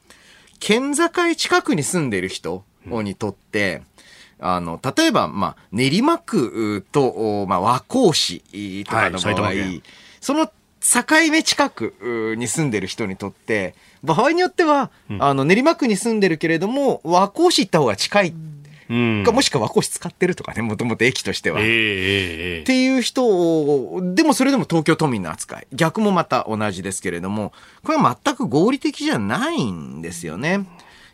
[0.59, 3.83] 県境近くに住んでいる人にとって、
[4.39, 8.41] うん、あの、例えば、まあ、練馬区と、まあ、和光市
[8.85, 9.83] とかの場合、はい、
[10.21, 10.53] その境
[11.31, 11.95] 目近く
[12.37, 18.29] に住んでる人にとって、場合によっては、うん、あの、練馬区に住んでるけれども、和光市行った方が近い。
[18.29, 18.35] う
[18.95, 21.61] ん、もしくは和光市使ってるとかね、もともと駅としては。
[21.61, 25.67] えー、っていう人を、でもそれでも東京都民の扱い。
[25.73, 27.53] 逆もまた同じですけれども、
[27.85, 30.67] これは全く合理的じゃないんですよね。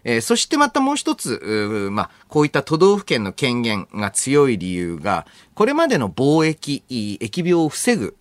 [0.05, 8.15] えー、そしてまたもう一つ、まあ、こういった都道府県の権限が強い理由が、これまでの貿易、疫病を防ぐ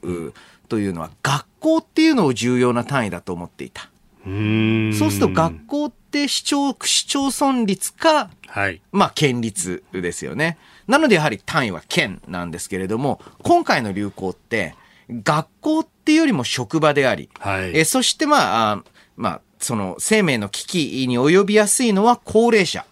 [0.68, 3.90] というのは学校っていうのを重要な単位だと思っていた。
[4.26, 10.58] そうすると学校って市町、市町村率か、はい、まあ県立ですよね。
[10.88, 14.76] なのでやはり単位は県なんですけれども、今回の流行って、
[15.10, 18.84] 学校っていうよりも職場であり、はい、えそしてまあ、
[19.18, 22.86] まあ、その生命の危機に及びやすいのは高齢者。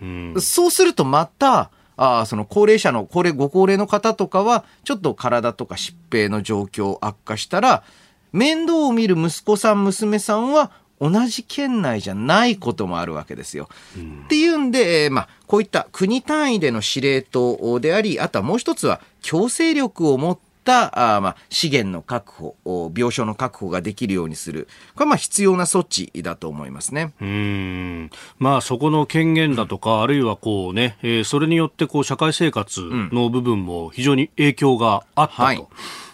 [0.00, 7.84] うん、そうするとまた、あその高齢者の、高齢、ご高齢の方とかは、ちょっと体とか疾病の状況悪化したら、
[8.32, 13.68] 面倒を見る息子さん、娘さんは、同じ県内じゃないこともあるわけですよ。
[13.96, 24.68] うん、っていうんで、まあ、こういった国単位での司令塔であり、あとはもう一つは強制力を持ったあまあ資源の確保、病床の確保ができるようにする。
[24.94, 27.12] これはまあ必要な措置だと思いますね。
[27.20, 28.10] うん。
[28.38, 32.80] まあそこの権限だとか、うん、あるいはこうね、えー、それによってこう社会生活
[33.12, 35.42] の部分も非常に影響があったと。
[35.42, 35.66] はい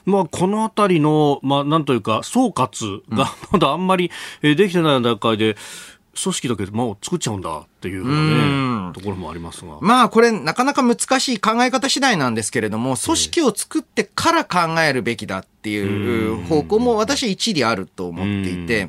[0.09, 4.11] まあ、このあたりの、まあ、なんというか、総括がまだあんまり
[4.42, 5.57] できてない段階で、
[6.21, 9.79] 組織だけで、まあ、作っちゃうんだっていうね、ところもありますが。
[9.81, 18.88] まあ、これ、なかなか難しい考え方次第なんですけれども、組織を作ってから考えるべきだっていう方向も私一理あると思っていて、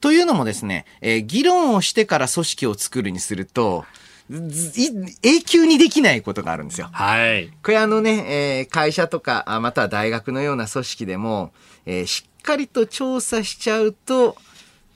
[0.00, 3.84] というのもですね、えー、議論をしてから組織を作るにすると、
[4.28, 6.88] 永久にできないことがあるんですよ。
[6.92, 7.50] はい。
[7.62, 11.52] これあのね、えー、会社とか、または大学のような組織でも、
[11.84, 14.36] えー、しっかりと調査しちゃうと、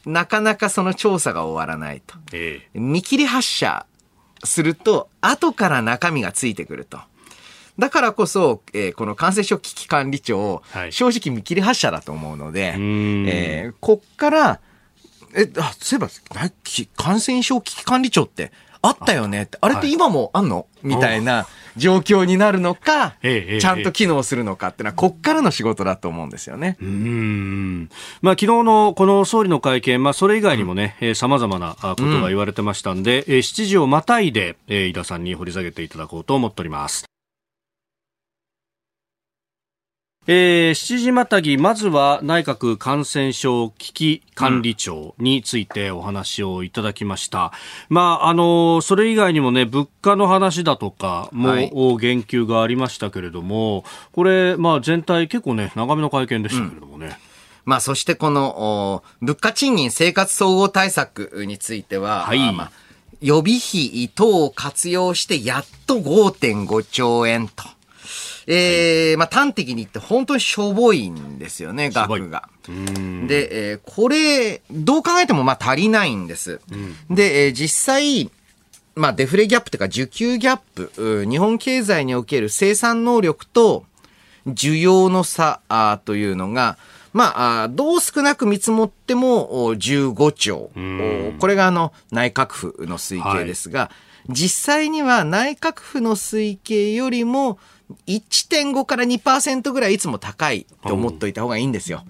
[0.07, 2.17] なかなかその調査が終わらないと。
[2.33, 3.87] えー、見切り発車
[4.45, 6.99] すると、後から中身がついてくると。
[7.79, 14.61] だからこそ、えー、この感染症危機管理庁、はい、正直見切り発車だと思うので、えー、こっから、
[15.35, 16.51] え、あ、そういえば、
[16.97, 20.67] 感染症危機管理庁ってあったよねって、あれって今もあんの？
[20.83, 26.79] みたいな状況になるのか、ちゃんと機能するのかっていうのは、こっからの仕事だと思うんですよね。
[26.81, 27.91] うん。
[28.23, 37.05] まあ、昨日のこの総理の会見、まあ、それ以外にもね、うん、様々なことが言われてましたんで、うん、7時をまたいで、井田さんに掘り下げていただこうと思っております。
[40.27, 47.53] えー、7時またぎ、まずは内閣感染症危機管理庁についてお話をいただきました。
[47.91, 51.53] うん、まあ、あの、それ以外にもね、物価の話だとかも、
[51.97, 57.07] 言及がありましたけれども、これ、まあ、全体結構ね、長めの会見でしたけれどもね。
[57.07, 57.13] うん
[57.65, 62.71] まあ、そしてこの、物価賃金生活総合対策については、はい、まあ、
[63.21, 67.65] 予備費等を活用してやっと5.5兆円と。
[68.53, 72.49] えー、まあ端的に言って本当にしょぼいんですよね、額が。
[72.67, 76.61] で、えー、これ、どう考えてもまあ足りないんです。
[77.09, 78.29] うん、で、えー、実際、
[78.97, 83.85] まあデフレギャップというか需給ギャップ、日本経済における生産能力と
[84.49, 86.77] 需要の差あというのが、
[87.13, 90.71] まあ、どう少なく見積もっても15兆。
[91.39, 93.91] これがあの内閣府の推計ですが、は
[94.29, 97.59] い、実際には内閣府の推計よりも
[98.07, 102.05] 1.5から2%ぐらいいつも高いと思っといた方がいいんですよ。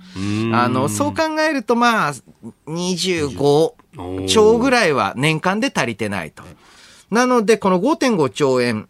[0.52, 2.14] あの、そう考えるとまあ、
[2.66, 6.42] 25兆ぐらいは年間で足りてないと。
[7.10, 8.88] なので、この5.5兆円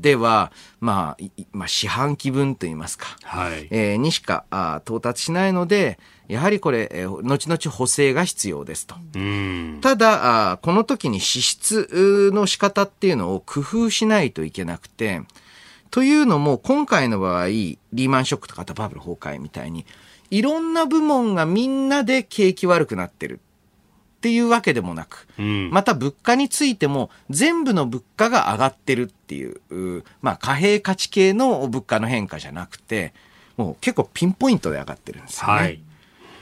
[0.00, 8.94] では、まあ、まあ、四半期分といいますか、はい、えー、にしかあ到達しないので、やはりこれ、えー、後々補正が必要ですと。
[9.80, 15.22] ただあ、この時に支出の仕方っていうのを工夫しないといけなくて、
[15.90, 19.86] というのも、今回の場合、リーマンショックとかバブル崩壊みたいに、
[20.30, 23.40] いろんな部門がみんなで景気悪くなってる
[24.16, 33.14] っていうわけでもなく、うん、また物価についても全部の物価が上がってるっていう、まあ貨幣価値系の物価の変化じゃなくて、
[33.56, 35.52] もう結構ピンポイントで上がってるんですよね。
[35.52, 35.80] はい。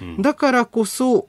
[0.01, 1.29] うん、だからこそ、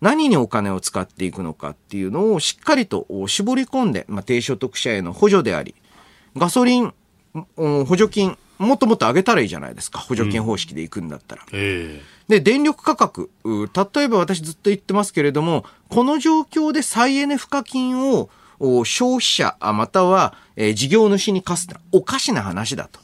[0.00, 5.74] 何にお金を使っていくのかっていうのをしっかりと絞り込んで、まあ、低所得者への補助であり、
[6.36, 6.94] ガソリン、
[7.56, 9.98] 補助金、もっともっと上げたらいいじゃないですか。
[9.98, 11.42] 補助金方式でいくんだったら。
[11.42, 13.30] うんえー、で、電力価格。
[13.44, 18.30] 例えば私ずっと言ってますけれども、この状況で再エネ賦課金を
[18.84, 23.00] 消費者、または、えー、事業主に課すっておかしな話だと。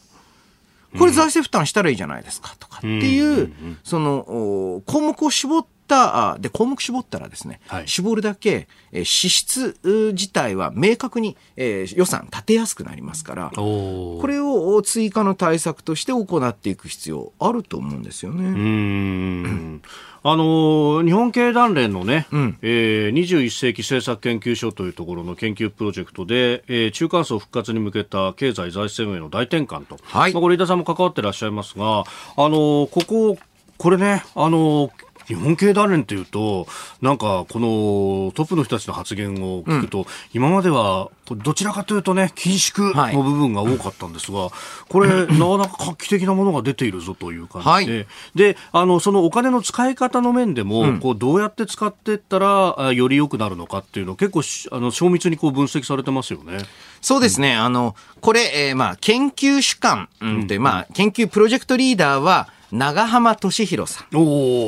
[0.98, 9.76] これ財政負担したらいいじゃないですかとかっていう、その項目を絞っったで項目絞ったらですね、はい、絞るだけ、えー、支出
[10.12, 18.44] 自体は明確に、えー、予算立てやすくなりますからこれを追加の対策として行っていく必要あると思うんですよね。
[18.44, 19.82] うん。
[20.26, 32.04] あの日本経団連のね、うん、えー、21世紀政策研究所というところの研究プロジェクトで、えー、中間層復活に向けた経済財政面の大転換と、はい、まあ、これ、井田さんも関わってらっしゃいますが、あ
[32.48, 33.36] のここ、
[33.76, 34.90] これね、あの
[35.26, 36.66] 日本経団連というと、
[37.00, 44.50] なんかこのトップの人たちの発言を聞くと、うん、今まではどちらかというとね、緊縮の部分が多かったんですが、はい、
[44.88, 54.42] これ、 なかなか画期的なものが出ているぞという感じで、はい、で、あの、そのお金の使い方の面でも、うん、こう、どうやって使っていったら、より良くなるのかっていうのを結構、
[54.76, 56.58] あの、精密にこう分析されてますよね。
[57.00, 57.54] そうですね。
[57.54, 60.46] うん、あの、これ、えー、まあ、研究主幹、うん。
[60.46, 64.16] で、まあ、研究プロジェクトリーダーは、長浜俊弘さん。
[64.16, 64.20] お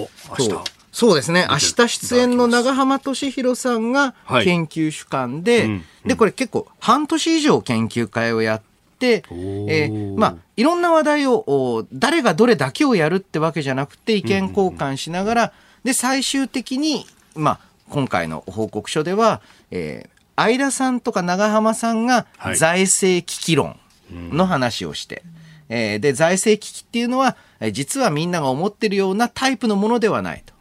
[0.02, 0.50] お、明日。
[0.92, 1.14] そう。
[1.16, 1.46] ですね。
[1.50, 5.84] 明日出演の長浜俊弘さんが研究主幹で、はいうん。
[6.06, 8.62] で、これ結構半年以上研究会をやっ
[9.00, 15.52] て、えー、まあ、いろんな話題を、誰がどれだけをやるってわけじゃなくて意見交換しながら、
[15.82, 19.40] で、最終的に、まあ、今回の報告書では、
[19.72, 23.80] えー、相田さんとか長浜さんが財政危機論
[24.12, 25.35] の話をして、はい
[25.68, 27.36] えー、で、財政危機っていうのは、
[27.72, 30.54] 実はみんなが思ってるようなタイプのものではないと。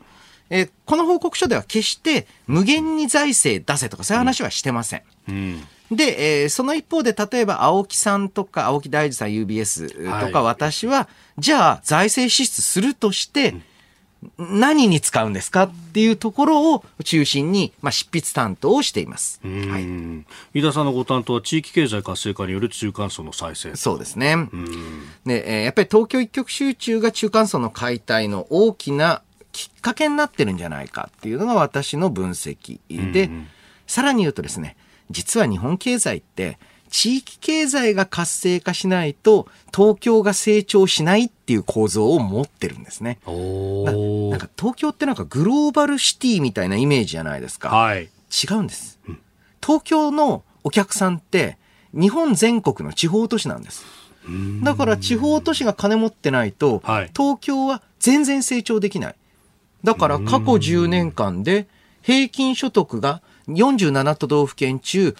[0.49, 5.01] えー、この報告書では決して無限に財政出せとかそういう話はしてません。
[5.29, 13.53] うんで、えー、その一方で、例えば、青木さんとか、青木大二さん UBS とか、私は、はい、じゃあ、財政支出するとして、
[14.37, 19.39] 何に使うんですかっていうところを中心に、まあ、執筆担当をしています。
[19.43, 23.75] はい、井田さんのご担当は地域経済活性化による中間層の再生。
[23.75, 24.35] そうですね。
[25.25, 32.79] で、えー、やっぱり東京一極集中が中間層の解体の大きなきっかけになってるんじゃないかっていうのが私の分析
[33.13, 33.29] で、
[33.87, 34.75] さらに言うとですね、
[35.11, 36.57] 実は日本経済って
[36.95, 43.19] 地域経済が活性化しないと東京が成長しないっていう構造を持ってるんですね。
[43.25, 47.67] なんか東京ってなんかグローバルシティみたいなイメージじゃないですか。
[47.67, 49.19] はい、違うんです、うん。
[49.61, 51.57] 東京のお客さんって
[51.91, 53.83] 日本全国の地方都市なんです。
[54.63, 56.81] だから地方都市が金持ってないと、
[57.13, 59.15] 東京は全然成長できない。
[59.83, 61.67] だから過去10年間で
[62.01, 65.13] 平均所得が47都道府県中、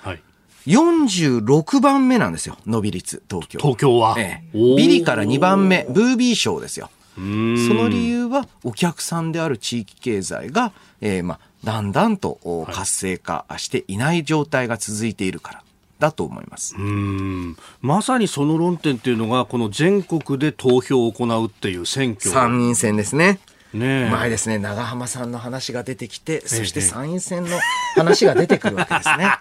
[0.68, 3.60] 46番目なんですよ、伸び率、東京。
[3.60, 6.90] 東京は、ええ、ビリから2番目、ブービー賞ですよ。
[7.16, 15.62] その理由は、お客さんである地域経済が、えー、まあ、だんだんと活性化していない状態が続いているから。
[15.98, 16.76] だと思います。
[16.78, 17.56] うん。
[17.82, 22.30] まさにその論点っていうのがこの全国で投票を行うっていう選挙。
[22.30, 23.40] 参院選ですね
[23.76, 27.50] ね前ですね、長浜さんの話が出てきて、そして参院選の
[27.96, 29.32] 話が出てくるわけですね。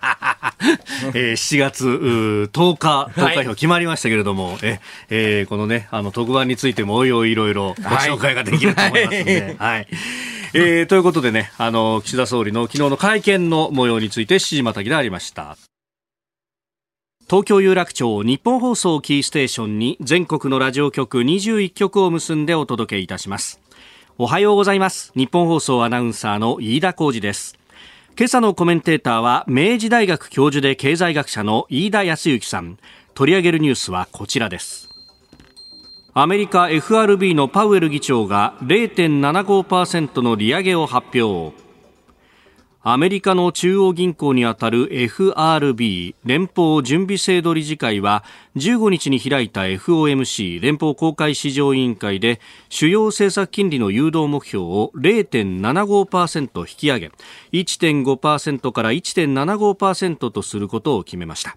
[1.15, 4.81] えー、7月10日、投開票決まりましたけれども、はい、え
[5.11, 9.89] えー、このね、あの、特番についてもおいおいいろいろご紹介ができると思いますので、はい、はい。
[10.55, 15.57] えー、ということでね、あの、岸田総理の昨日の会見の模様について、7時またぎでありました。
[17.29, 23.61] 東京有楽町日本放送キーステーションに全国のラジオ局21局を結んでお届けいたします。
[24.17, 25.11] おはようございます。
[25.17, 27.59] 日本放送アナウンサーの飯田浩二です。
[28.17, 32.79] 今朝のコメンテーターは明治大学教授で経済学者の飯田康之さん。
[33.15, 34.89] 取り上げるニュースはこちらです。
[36.13, 41.64] アメリカ FRB のパウエル議長が0.75%の利上げを発表。
[42.87, 48.25] アメリカの中央銀行にあたる FRB 連邦準備制度理事会は
[48.57, 57.11] 15日に開いた FOMC 連邦公開市場委員会で主要政策金利の誘導目標を0.75%引き上げ
[57.53, 61.57] 1.5%から1.75%とすることを決めました。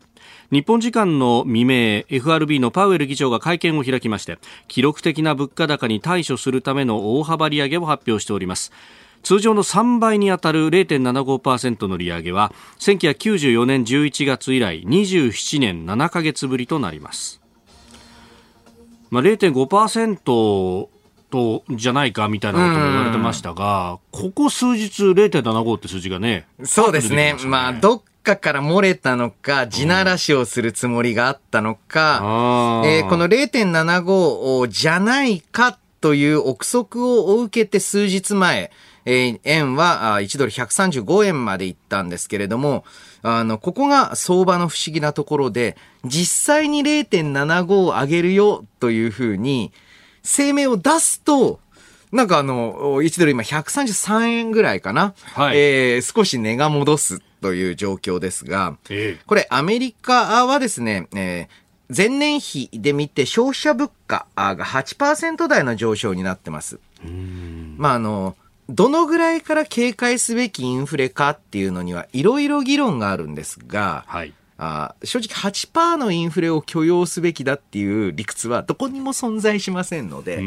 [0.50, 8.72] 日本時間の未明 FRB のパウエル議長が会見を開きまして記録的な物価高に対処するための大幅利上げを発表しております。
[9.24, 17.42] 通常の3倍にあたる0.75%の利上げは1994年11月以来27年7ヶ月ぶりとなります、
[19.10, 20.88] まあ、0.5%
[21.30, 26.48] とじゃないかみたいなことも言われてましたが、ここ数日0.75って数字がね。
[26.64, 27.34] そうですね。
[27.34, 38.72] ねまあ、どっかから漏れたのか、地ならしをするつもりがあったのか、うん、えー、この0.75じゃないかという憶測を受けて数日前、
[39.10, 42.84] えー、円は1ドル135円までいったんですけれども、
[43.22, 49.72] あの、ここが相場の不思議なところで、実際に0.75を上げるよというふうに、
[50.24, 51.62] 声明を出すと、
[52.12, 55.14] なんかあの、1ドル今133円ぐらいかな。
[55.36, 66.80] はい、えー、少し値が戻すという状況ですが、えー、これアメリカはですね、えー、前年比で見て消費者物価が8%台の上昇になってます。
[67.78, 68.36] まああの、
[68.70, 80.38] どのぐらいから警戒すべきインフレかっていうのにはいろいろ議論があるんですが、はい、あ正直8%のインフレを許容すべきだっていう理屈はどこにも存在しませんので、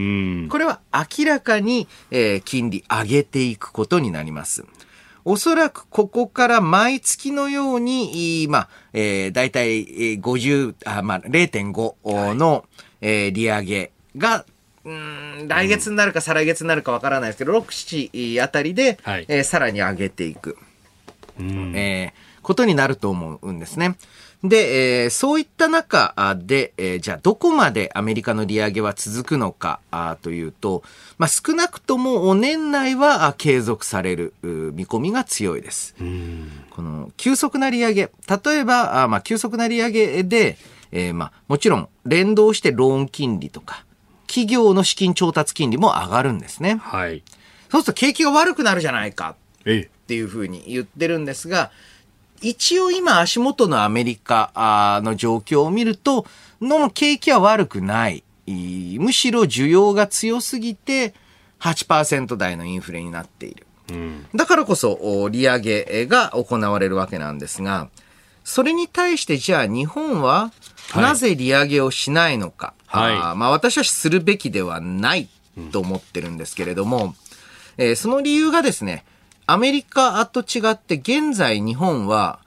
[0.49, 4.65] これは明らかに、えー、金利上げていくことになります。
[5.25, 12.63] おそらくここから毎月のように、まあ、えー、大体50、あまあ、0.5の、はい、
[13.03, 14.45] えー、利上げが、
[14.85, 20.57] うん、来月になるか再来月になるかわからないですけど、6、7あたりで、はい、えー、さらに上げていく。
[21.39, 23.97] うん、えーことになると思うんですね。
[24.43, 30.83] で、えー、そういった中で、えー、じゃあどこまでアメリカの利上げは続くのかあというと、
[31.19, 35.95] まあ、少なくとも年内は継続される見込みが強いです。
[36.71, 38.11] この急速な利上げ、
[38.45, 40.57] 例えば、あまあ、急速な利上げで、
[40.91, 43.85] えー、まあ、もちろん連動してローン金利とか、
[44.31, 46.77] 企業の資金調達金利も上がるんですね。
[46.77, 47.25] はい。
[47.69, 51.73] そうすると景気が悪くなるじゃないかっていうふうに言ってるんですが、
[52.41, 56.27] 一応今足元のアメリカの状況を見ると、
[56.61, 58.23] の景気は悪くない。
[58.47, 61.15] むしろ需要が強すぎて
[61.61, 63.67] 8%台のインフレになっている。
[63.91, 67.89] うん、だからこそ利上げが行われるわけなんですが、
[68.45, 70.53] それに対してじゃあ日本は
[70.95, 72.69] なぜ利上げをしないのか。
[72.69, 75.29] はい、あまあ私はするべきではない
[75.73, 77.15] と思ってるんですけれども、
[77.77, 79.05] えー、その理由がですね、
[79.47, 82.41] アメリカと違って現在日本は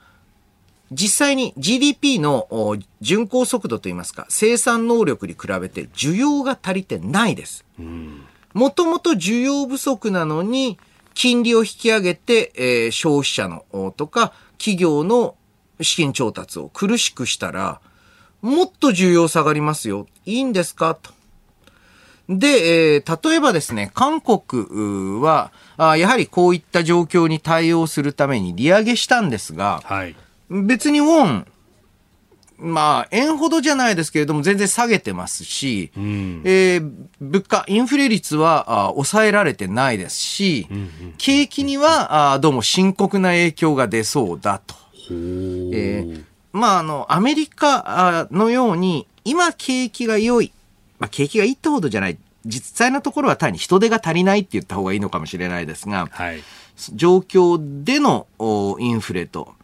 [0.92, 7.64] 実際に GDP の巡航速度といいますか生産能力に比べて需要が足りてないです。
[8.52, 10.78] もともと需要不足なのに
[11.14, 15.36] 金利を引き上げて、えー、消費者のとか企業の
[15.80, 17.80] 資金調達を苦しくしたら
[18.44, 20.06] もっと需要下がりますよ。
[20.26, 20.94] いいんですか？
[20.94, 21.12] と。
[22.28, 30.14] で、えー、例えばですね、韓国は、あやはりこういった状況に対応するために利上げしたんですが、はい、
[30.50, 31.46] 別にウォン、
[32.58, 44.74] まあ、円ほどじゃないですけれども、全然下げてますし、うん、えー、物価、インフレ率はあ抑えられてないですし、うんうん、景気にはあどうも深刻な影響が出そうだと。
[45.10, 46.24] えー、
[46.54, 50.52] まあ、あの、アメリカのように、今景気が良い、
[51.00, 52.18] まあ、景気がいいってほどじゃない。
[52.46, 56.42] 実際のところは単に人手が足りないって言った方がいいのかもしれないですが、はい、
[56.92, 58.28] 状況での
[58.78, 59.54] インフレと、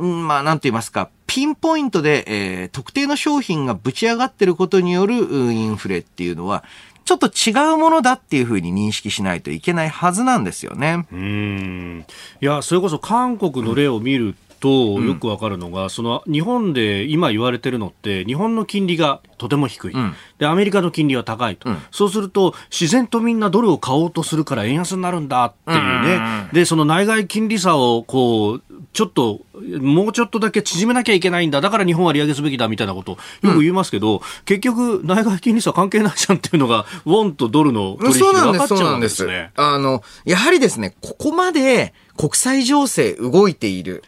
[0.00, 6.62] ん、まあ、なんと言いますか、ピンポイントで、えー、特定の商品がぶち上がってることによるインフレっていうのは、
[7.04, 11.06] ちょっと違うものだっていうふうに認識しないといけないはずなんですよね。
[11.10, 12.04] うん。
[12.40, 29.40] いや、それこそ韓国の例を見るとよくわかるのが、うん、その日本で今言われてるのって日本の金利がとても低い、うん、でアメリカの金利は高いと、うん、そうすると自然とみんなドルを買おうとするから円安になるんだっていうね、でその内外金利差をこうちょっと
[29.80, 33.12] もうちょっとだけ縮めなきゃいけないんだだから日本は利上げすべきだみたいなこと
[33.42, 39.52] よく言いますけど、結局内外金利差関係ないじゃんっていうのがウォンとドルの取引で分かっちゃうんですね。
[39.56, 44.04] あのやはりですねここまで国際情勢動いている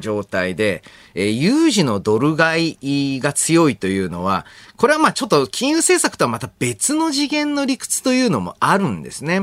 [0.00, 0.84] 状態で、
[1.14, 9.42] えー、有事のドル買いが強いというのは、これはまあちょっと金融政策とはまた別の次元の理屈というのもあるんですね。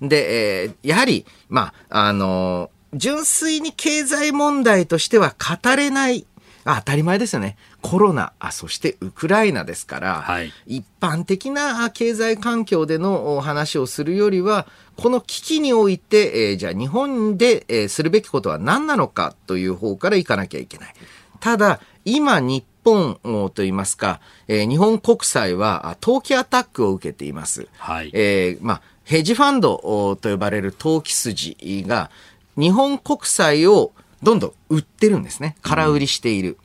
[0.00, 6.26] うん、で、えー、やはり、まあ、あのー、純粋に経済問題としては語れない
[6.64, 7.56] 当たり前ですよね。
[7.82, 14.66] コロナ、あそしてウクライナですから、はい、一般的な経済環境での話をするよりは、
[14.96, 20.94] この危機において、えー、じゃあ日本で、えー、するべきことは何なのかという方からいかなきゃいけない。
[21.40, 27.68] ただ、今日本といいますか、えー、日本国債は投機アタックを受けています。
[27.76, 28.10] はい。
[28.14, 32.10] えー、まあ、ヘッジファンドと呼ばれる投機筋が、
[32.56, 33.92] 日本国債を
[34.22, 35.56] どんどん売ってるんですね。
[35.62, 36.58] 空売りしている。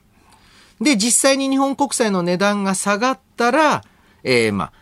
[0.79, 3.83] うん、で、実際に日本国債の値段が下がったら、
[4.23, 4.73] えー、まあ、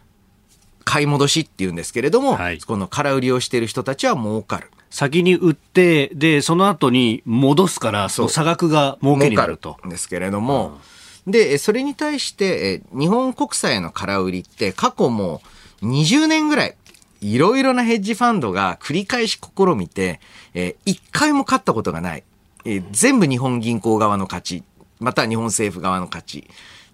[0.84, 4.72] 買い戻しっていうんですけれども、はい、この空売りをしている人たちは儲かる。
[4.90, 9.78] 先に売って、で、その後に戻すから、その差額が儲けになると。
[9.86, 10.80] んですけれども、
[11.28, 15.42] で、それに対して、日本国債の空売りって過去も
[15.82, 16.76] 20年ぐらい、
[17.22, 20.20] いろいろなヘッジファンドが繰り返し試みて、
[20.54, 22.24] えー、一回も勝ったことがない。
[22.66, 24.64] えー、全部日本銀行側の勝ち、
[25.00, 26.48] または日本政府側の勝ち。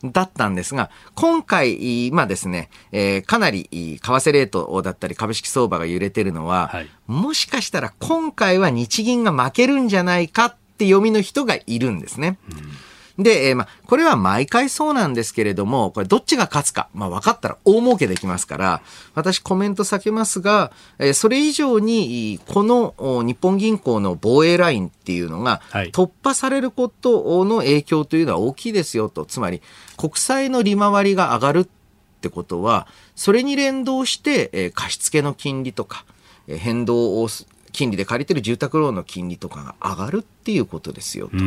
[0.04, 12.38] だったんですが、今回、まあですね、えー、かなり為替レートだったり株式相場が揺れてるのは、はい、もしかしたら今回は日銀が負けるんじゃないかって読みの人がいるんですね。
[12.52, 12.58] うん
[13.20, 18.82] で、えー、まあ、これは毎回そうなんですけれども、これどっちが勝つか、まあ、分かったら大儲けできますから、
[19.14, 25.62] 私コメント避けますが、えー、それ以上に、この日本銀行の防衛ラインっていうのが、
[25.92, 29.62] 突破されることの影響というのは大きいですよと、つまり、
[29.96, 31.68] 国債の利回りが上がるっ
[32.22, 36.06] てことは、それに連動して、えー、貸付の金利とか、
[36.48, 37.30] えー、変動を
[37.72, 41.38] 金利で借りてる住宅ローンの金利とかが上がるっていうことですよと。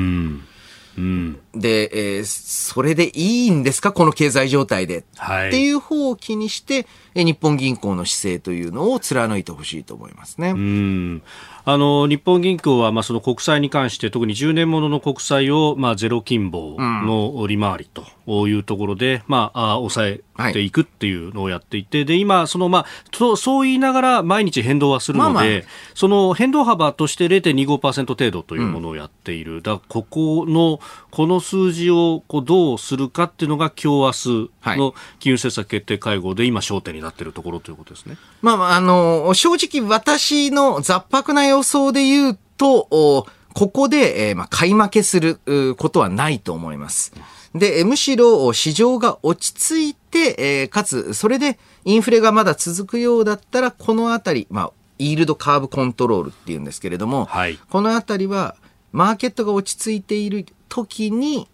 [1.55, 3.93] で、えー、それでいいんですか？
[3.93, 10.51] この経済状態で、はい、っていう方を気にして、え日本銀行の姿勢というのを貫いてほしいと思いますね。
[10.51, 11.23] うん
[11.69, 25.63] あの日本銀行はまあその国債に関して特に10年ものの国債をまあゼロ金棒の利回りというところで、まあ、抑えていくっていうのをやっていて、はい、で今そのまあそ、そう言いながら毎日変動はするので、まあまあ、
[25.95, 30.79] その変動幅として0.25%程度というものをやっている、うん、だここの
[31.11, 34.29] この数字をこうどうするかっていうのが今日
[34.67, 38.17] 明日の金融政策決定会合で今焦点になっているところということですね。
[38.43, 45.39] まあ、あの正直私の雑白な予想で言うと、ここで、えー、まあ、買い負けする
[45.77, 47.13] ことはないと思います。
[47.55, 58.57] で、むしろ市場が落ち着いて、えー、かつ、それでインフレがまだ続くようだったら、このあたり、まあ、イールドカーブコントロールっていうんですけれども、はい、このあたりは、
[58.93, 61.49] マーケットが落ち着いている時に、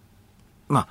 [0.68, 0.88] まあ、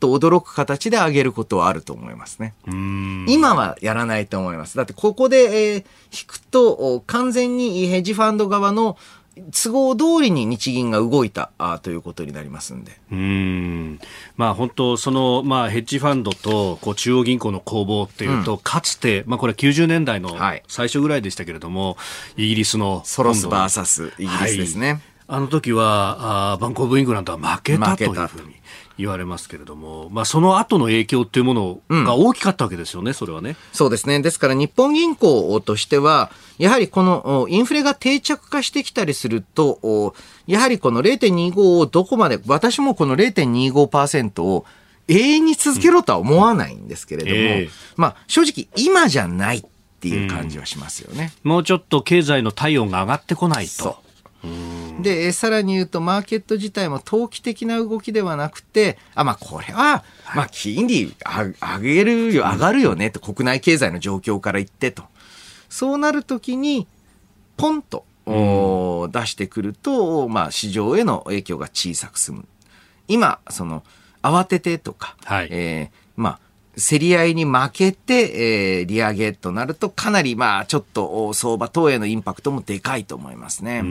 [0.00, 2.54] と驚く形で上げることはあると思いますね。
[2.66, 4.76] 今はやらないと思います。
[4.76, 8.96] だってここで、えー、引くと完全にヘッジファンド側の
[9.52, 12.92] 都合通りに日銀が動いたあということになりますんで。
[13.10, 14.00] うん。
[14.36, 20.36] まあ本当、その、まあヘッジファンドとこう中央銀行の攻防っていうと、うん、かつて、まあこれは90年代の
[20.68, 21.96] 最初ぐらいでしたけれども、は
[22.36, 23.02] い、イギリスの。
[23.04, 24.88] ソロスバーサスイギリスですね。
[24.88, 28.54] はい、あの時はあ、バンコブイングランドは負けたというふうに。
[28.96, 33.56] 言われますけれども、まあ、その後の影響っていうものが大きかったわけですよね、うん、それはね。
[33.72, 34.20] そうですね。
[34.20, 40.14] ですから日本銀行としては、やはりこのインフレが定着化してきたりすると、
[40.46, 44.64] やはりこの0.25をどこまで、私もこの0.25%を
[45.08, 49.64] 永遠に続けろとは思わないんですけれども、うんえー、まあ、正直今じゃないっ
[50.00, 51.32] ていう感じはしますよね。
[51.44, 54.03] うん、もうちょっと経済の体温が上がってこないと。
[55.00, 65.04] で、さらに言うと、マーケット自体も投機的な動きではなくて、あ、まあ、これは、まあ、金利上げるよ、上がるよねと、国内経済の状況から言ってと。
[65.68, 66.86] そうなるときに、
[67.56, 72.48] ポンと、出してくると、まあ、市場への影響が小さく済む。
[73.08, 73.82] 今、その、
[74.22, 76.40] 慌ててとか、はい、えー、まあ、
[76.76, 83.80] 競り合いに負けて、えー、利上げとなると、かなり、まあ、ちょっと相場等へのインパクトもでかいと思いますね。
[83.80, 83.84] う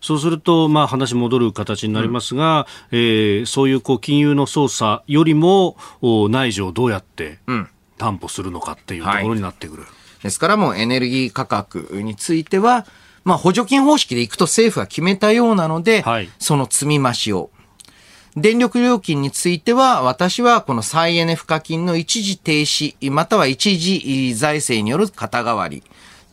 [0.00, 7.38] そうすると、まあ、話戻る形になりますが、うん、えー、そういうこう金融の操作よりも、内需をどうやって
[7.98, 9.82] 担保するのかっていうところになってくる。
[9.82, 12.86] はい、ですからもうエネルギー価格については、
[13.24, 17.50] まあ、補助金方式でいくと政府が決めたようなので、はい、その積み増しを
[18.36, 25.84] 電力料金については、私はこの再エネ賦課金の一時停止、または一時財政による肩代わり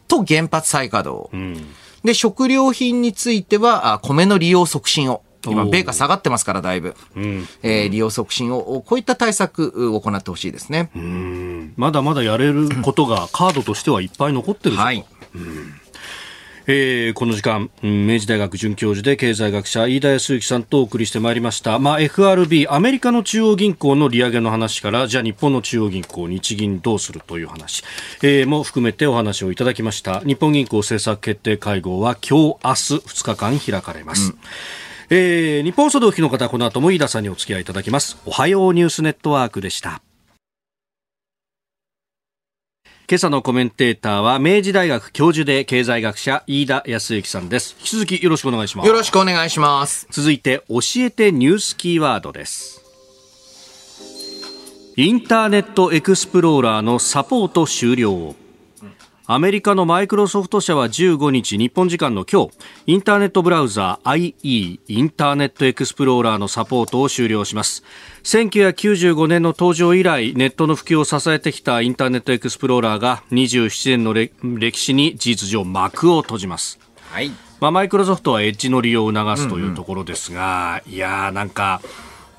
[0.08, 1.30] と原発再稼働。
[1.32, 1.68] うん、
[2.04, 5.24] で、食料品については、米の利用促進を。
[5.43, 6.95] 今、米価下がってますから、だいぶ。
[7.16, 10.91] うん、えー、利用促進を、こういった対策を行ってほしいですね。
[11.78, 15.06] まだまだやれることが、カードとしてはいっぱい残ってるはい。
[15.36, 15.81] うん
[16.74, 27.84] えー、この時間、明治大学准教授で経済学者飯田康之さんとお送りしてまいりました、まあ、FRB アメリカの中央銀行の利上げの話からじゃあ日本の中央銀行日銀どうするという話、
[28.24, 30.22] えー、も含めてお話をいただきました。
[30.22, 34.39] 日本銀行政策決定会合は今日明日2日間開かれます、うん。
[35.09, 38.17] えー、日本総動機の方この後も飯田さんにお付き合いいただきます。
[38.26, 40.01] おはようニュースネットワークでした
[43.12, 47.76] 今朝のコメンテーターは明治大学教授で経済学者飯田康之さんです。
[47.80, 48.88] 引き続きよろしくお願いします。
[48.88, 50.07] よろしくお願いします。
[50.12, 52.82] 続いて教えてニュースキーワードです。
[54.95, 58.34] インターネットエクスプローラーのサポート終了
[59.28, 62.51] アメリカのマイクロソフト社は15日日本時間の今日
[62.88, 67.84] インターネットブラウザー IE インターネットエクスプローラーのサポートを終了します。
[68.24, 74.13] 1995年の登場以来ネットの普及を支えてきたインターネットエクスプローラーが27年の
[74.59, 76.80] 歴史に事実上幕を閉じます、
[77.11, 77.32] はい。
[77.59, 81.82] まあ、マイクロソフトはエッジの利用を促すというところですが、うんうん、いやーなんか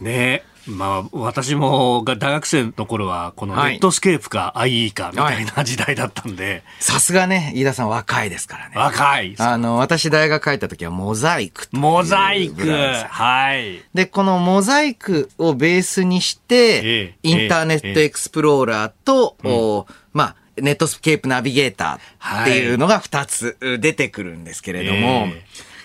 [0.00, 6.62] ねまあ、私もが大学生の頃は、このネットスケープか IE かみたいな時代だったんで。
[6.78, 8.74] さすがね、飯田さん若いですからね。
[8.76, 9.34] 若い。
[9.38, 12.70] あの、私大学入った時はモザイクモザイク。
[12.70, 13.82] はい。
[13.94, 25.28] で、このモザイクをベースにして、インターネットエクスプローラーと、ええまあ、ネットスケープナビゲーターっていうのが2つ出てくるんですけれども、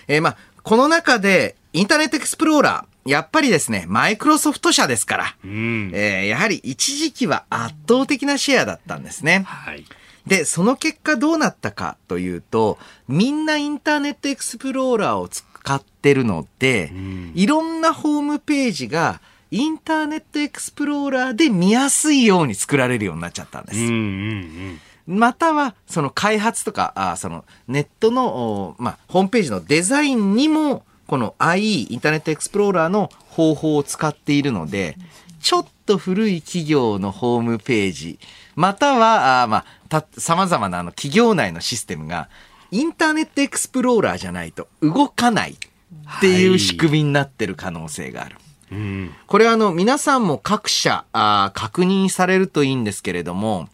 [0.06, 9.44] ええー、まあ、この中でインターネットエクスプローラー、やっぱりですね、マイクロソフト社ですから、うん、えー、やはり一時期は圧倒的なシェアだったんですね。
[9.46, 9.84] はい。
[10.26, 12.78] で、その結果どうなったかというと、
[13.08, 15.44] みんなインターネットエクスプローラーを使
[15.74, 19.20] ってるので、うん、いろんなホームページが
[19.50, 23.80] インターネットエクスプローラーで見やすいように作られるようになっちゃったんです。
[23.80, 34.96] うんうんうん、または、その開発とか、あそのネットの、まあ、ホームページのデザインにもこの IE、インターネットエクスプローラーの方法を使っているので、
[35.40, 38.18] ちょっと古い企業のホームページ、
[38.54, 42.28] または、あまあ、様々なあの企業内のシステムが、
[42.70, 48.34] インターネットエクスプローラーじゃないと動かないっていう仕組みになってる可能性がある。
[48.34, 53.70] はいうん、これはあの、皆さんも各社あ確認されるといいんですけれども、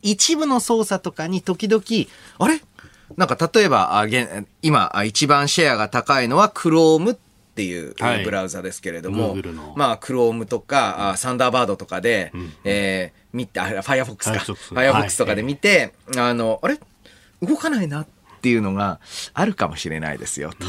[0.00, 1.82] 一部の操作とかに時々、
[2.38, 2.60] あれ？
[3.16, 4.06] なんか例えば、
[4.62, 7.18] 今一番シェアが高いのは Chrome っ
[7.54, 7.94] ていう
[8.24, 9.42] ブラウザですけれども、はい、
[9.76, 14.32] まあ Chrome とか、サンダーバードとかで、うん、えー、見て、あ、Firefox か。
[14.72, 16.80] Firefox とかで見て、はい、あの、あれ？
[17.42, 18.06] 動かないなっ
[18.40, 19.00] ていうのが
[19.34, 20.66] あるかもしれないですよ、と。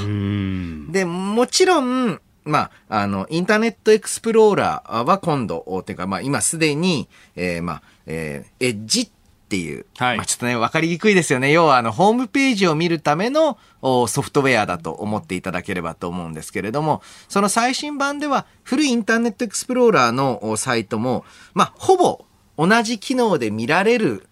[0.92, 9.10] で、もちろん、まあ、あの、インターネットエクスプローラーは今度、ていうか、まあ、今すでに、えー、まあ、えー、エッジっ
[9.56, 11.52] ていう、はい、まあちょっとね、わかりにくいですよね。
[11.52, 22.26] 要は、あの、ホームページを見るためのソフトウェアだと思っていただければと思うんですけれども、その最新版では、古いインターネットエクスプローラーのサイトも、まあ、ほぼ
[22.58, 24.28] 同じ機能で見られる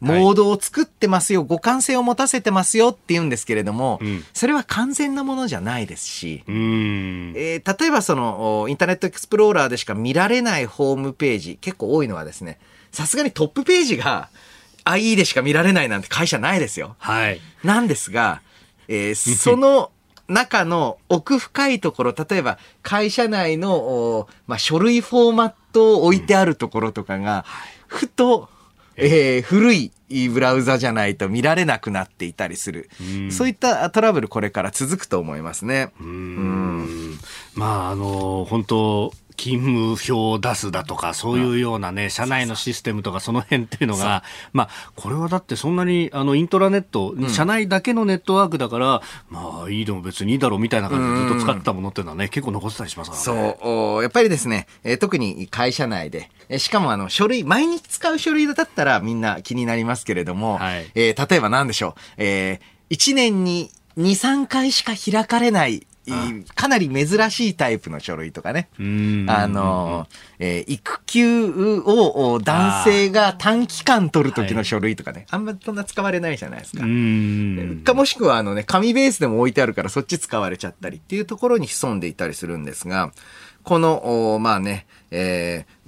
[0.00, 12.58] モードを作ってますよ、はい、互換性を持たせてますよって言うんですけれども、うん、それは完全なものじゃないですし、えー、例えばその、インターネットエクスプローラーでしか見られないホームページ、結構多いのはですね、
[12.92, 14.28] さすがにトップページが
[14.84, 16.96] IE でしか見られないなんて会社ないですよ。
[16.98, 17.40] はい。
[17.64, 18.42] なんですが、
[18.88, 19.90] えー、その
[20.28, 27.44] 中の奥深いところ、例えば会社内の、まあ、書類フォーマットを置いてあるところとかが、
[27.86, 28.48] ふと、
[28.96, 29.92] えー、古い
[30.28, 32.90] ブラウザじゃないと見られなくなっていたりする。
[33.30, 35.92] そういったトラブルこれから続くと思いますね。
[36.00, 37.18] うん。
[37.54, 44.22] まあ、あの、本当勤務表を出すだとか、そういうようなね、社内のシステムとか、その辺っていうのが、
[44.52, 53.56] まあ、これはだってそんなに、あの、イントラネット、社内だけのネットワークだから、まあ、いいでも別にいいだろうみたいな感じでずっと使ってたものっていうのはね、結構残ってたりしますからね。
[53.60, 65.86] そう、やっぱりですね、えー、特に会社内で、えしかもあの、書類、毎日使う書類だったらみんな気になりますけれども、はい、えー、例えば何でしょう、えー、1年に2、3回しか開かれない
[66.54, 68.68] かなり珍しいタイプの書類とかね。
[68.78, 76.80] あの、えー、育休を男性が短期間取る時の書類とかね、あんまそんな使われないじゃないですか。
[77.84, 83.12] かもしくはあのね、紙ベースでも置いてあるからそっち使われちゃったりっていうところに潜んでいたりするんですが、
[83.62, 85.82] この、まあね、えー、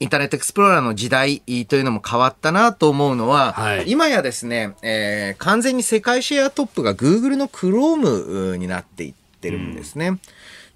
[0.00, 10.18] インターネットエクスプローラーの時代というのも変わったなと思うのは、はい、今やですね、えー、完全に世界シェアトップが Google の Chrome になっていて、ってるんですね。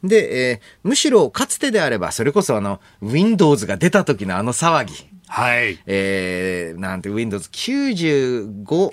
[0.02, 4.94] うん、で、えー、むしろかつてであれば、それこそあの、Windows が出た時のあの騒ぎ。
[5.26, 5.78] はい。
[5.86, 8.90] えー、なんて Windows 95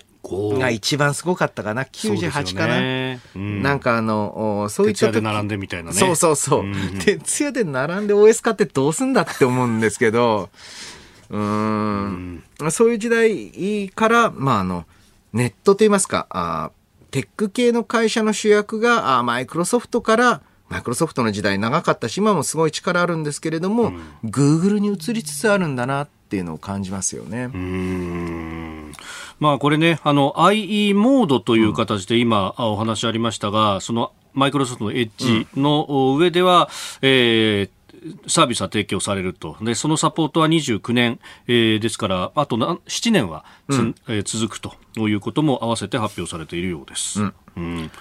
[0.60, 5.98] が一番すごかったかな ?98 かな、ねうん、なんかあの、そういった徹夜で並んでみたいなね。
[5.98, 6.62] そうそうそう。
[6.62, 10.50] うん、徹夜で並んで OS 買ってどうすんだって思うんですけど、
[11.30, 14.86] うん、そういう時代から、まああの、
[15.34, 16.72] ネットといいますか、あ
[17.12, 23.94] テック系の会社の主役がマイクロソフトからマイクロソフトの時代長かったし今もすごい力あるんですけれども、
[24.24, 27.48] グーグルに移りつつあるんだなっていうのを感じますよね。
[29.40, 36.70] まあこれね、あの IE モードという形で今、お話ありましたが、そのマイクロソフトのエッジの上では、
[37.02, 37.77] うん、えー
[38.28, 39.58] サービスは提供されると。
[39.62, 44.76] で、そのサポートは29年、えー、ですから、あと7年はつ、うん、えー、続くと
[45.08, 47.22] いうことも合わせて発表されているようです。
[47.22, 47.92] うん、うん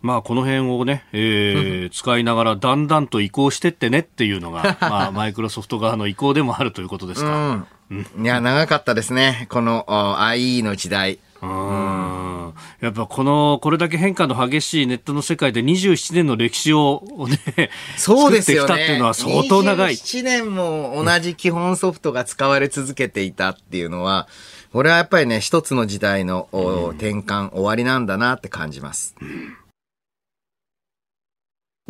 [0.00, 7.66] まあ、この辺をね、えー、使いながらだんだんと移行してってねっていうのが、 まあ、マイクロソフト側の移行でもあるということですか。
[7.90, 9.46] うん、いや、長かったですね。
[9.50, 11.18] この IE の時代。
[11.40, 18.68] うんやっぱこの、これだけ変化の激しいネットの世界で27年の歴史をね、 そうですよね。
[18.68, 19.94] 作ってきたっていうのは相当長い。
[19.94, 24.28] 27年も同じ基本ソフトが使われ続けていたっていうのは、
[24.72, 29.14] これはやっぱりね、一つの時代の、転換、終わりなんだなって感じます。
[29.20, 29.56] うん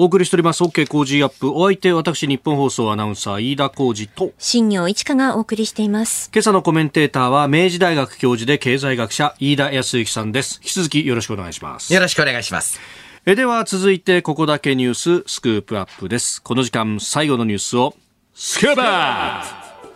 [0.01, 0.62] お送りしております。
[0.62, 1.51] OK 工事アップ。
[1.51, 4.32] お相手私日本放送アナウンサー飯田浩二と。
[4.38, 6.30] 新業一華がお送りしています。
[6.32, 10.61] 今朝のコメンテーターは明治大学教授で経済学者飯田康之さんです。
[10.62, 11.92] 引き続きよろしくお願いします。
[11.92, 12.78] よろしくお願いします。
[13.26, 16.40] えでは続いてここだけニューススクープアップです。
[16.44, 17.96] この時間最後のニュースを
[18.34, 19.88] スクープアップ。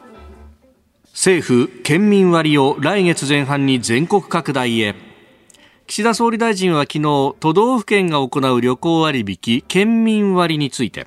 [1.13, 5.12] 政府県民割を来月前半に全国拡大へ
[5.93, 11.07] 岸田総理大臣は昨日都道府県が行う旅行割引県民割について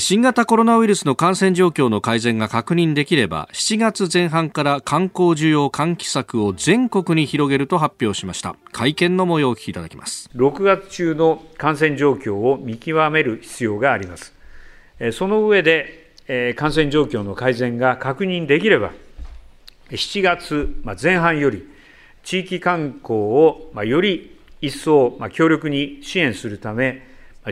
[0.00, 8.56] 新型コロナウイルスの感染状況の改善が確認できれば7月前半から観光需要喚起策を全国に広げると発表しました。
[8.72, 10.28] 会見の模様をお聞きいただきます。
[10.34, 14.34] 6月中の感染状況を見極める必要があります。
[15.12, 18.90] その上で感染状況の改善が確認できれば
[19.90, 21.69] 7月前半より
[22.30, 27.04] 地域観光をより一層強力に支援するため、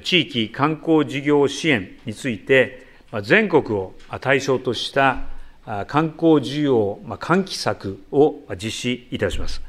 [0.04, 2.86] 地域観光事業支援について、
[3.24, 5.22] 全国を対象とした
[5.88, 9.60] 観光需要喚起策を実施いたします。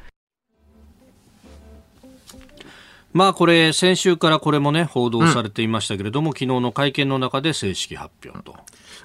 [3.11, 8.55] まあこれ、先週からこれもね、報道されていましたけれども、うん、昨日の会見の中で正式発表と。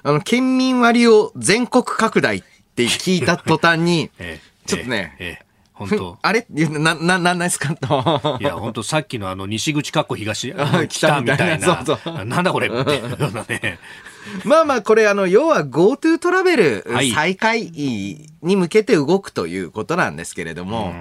[0.03, 2.43] あの、県民割を全国拡大っ
[2.75, 5.44] て聞いた途端に、 ええ、ちょっとね、ええ
[5.75, 6.45] 本当あれ？
[6.49, 7.75] な、な、なんですか？
[7.75, 8.37] と。
[8.41, 10.53] いや、本当さっきのあの、西口かっこ東、
[10.87, 11.83] 来たみたいな。
[11.85, 12.25] そうそう。
[12.25, 13.77] なんだこれっていうようなね。
[14.43, 20.95] まあまあ、これあの、要は GoTo トラベル再開に向けて動くということなんですけれども、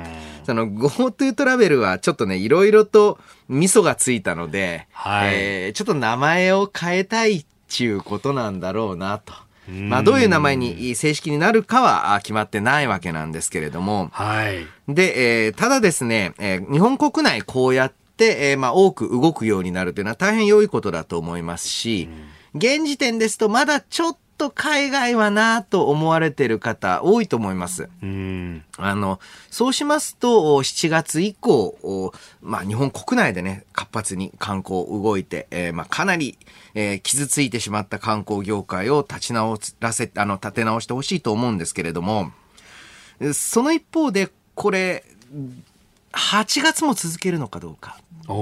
[0.44, 3.18] その GoTo トラベルはちょっとね、いろいろと
[3.48, 9.32] 味噌がついたので、はい、えー、ちょっと名前を変えたいっていうことなんだろうなと。
[9.68, 14.10] まあ、どういう名前に正式になるかは決まってないわけなんですけれども。
[14.12, 14.66] はい。
[14.92, 22.08] で、えー、ただですね、えー、日本国内こうやって、えー、まあ、多く動くようになるというのは大変良いことだと思いますし、
[22.54, 27.89] 現時点ですとまだちょっと海外はなと思われてる方多いと思います。
[28.76, 29.20] あの、
[29.51, 32.12] そうしますと、7月以降、
[32.43, 36.39] まあ日本国内でね、活発に観光動いて、えー、まあかなり、
[36.74, 42.32] えー、傷ついてしまった観光業界を立ち直らせ、あの、立て直してほしいと思うんですけれども、
[43.32, 45.05] その一方で、これ、
[46.14, 47.98] 8月も続けるのかどうか。
[48.26, 48.34] こ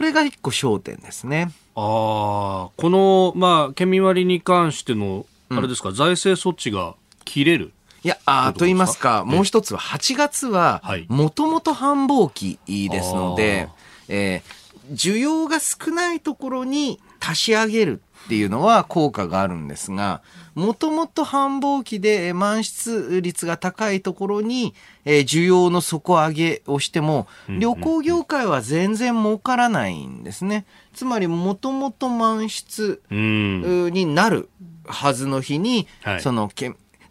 [0.00, 1.52] れが一個焦点ですね。
[1.74, 6.94] ああ、この、まあ、県民割に関しての、あれですか、うん、財政措置が
[7.24, 7.72] 切れる。
[8.02, 13.68] いや、あと言いますか、もう一つは、8月は、もともと繁忙期ですので、
[14.08, 16.20] えー、需要が少ない。
[16.20, 20.22] ところに足し上げるっていうのは効果があるんですが、
[20.54, 30.66] もともと繁忙期で満室率が高いところに、えー、需要の底上げをしても、旅行業界は全然儲からないんですね。
[30.92, 34.48] つまり、もともと満室になる
[34.86, 35.86] はずの日に、
[36.20, 36.50] その、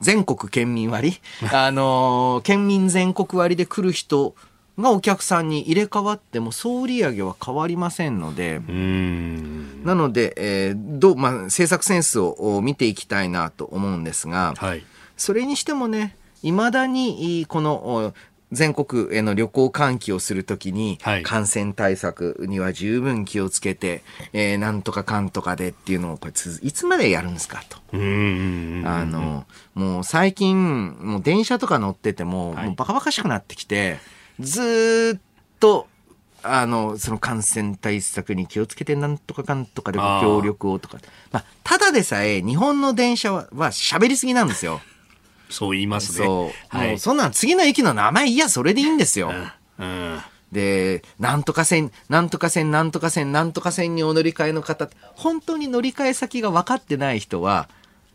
[0.01, 1.19] 全国県民割、
[1.51, 4.35] あのー、県民全国割で来る人
[4.79, 8.59] がお客さんに入れ替わっても総売上は変わりませんので、
[9.83, 14.83] なので、えー、どう、まあ、政策センスを見ていきたいなと思うんですが、はい、
[15.17, 18.13] それにしてもね、いまだに、この、
[18.51, 24.01] 全国への旅行喚起をするときに、感染対策には十分気をつけて、
[24.33, 27.77] えー、なんとかかんとかでっていうのをこれいつまでやるんですかと。
[27.93, 33.99] あの、もう最近、もう電車とか乗ってても、もうバカバカしくなってきて、
[34.39, 35.21] ずっ
[35.59, 35.87] と、
[36.41, 40.97] あの、その感染対策に気をつけてなんとかかんとかでご協力をとか。
[41.31, 44.81] まあ、ただでさえ日本の電車は喋りすぎなんですよ。
[45.49, 46.25] そう言いますね。
[46.25, 46.77] そう。
[46.77, 49.33] はい、もうそんなん次の駅の名前いや、それでいいんですよ。
[49.79, 50.19] うん、
[50.51, 57.67] で、なんとか線、なんとか線、なんとか線、なんとか線にお乗り換えの方、本当に乗り換え先が分かってない人は、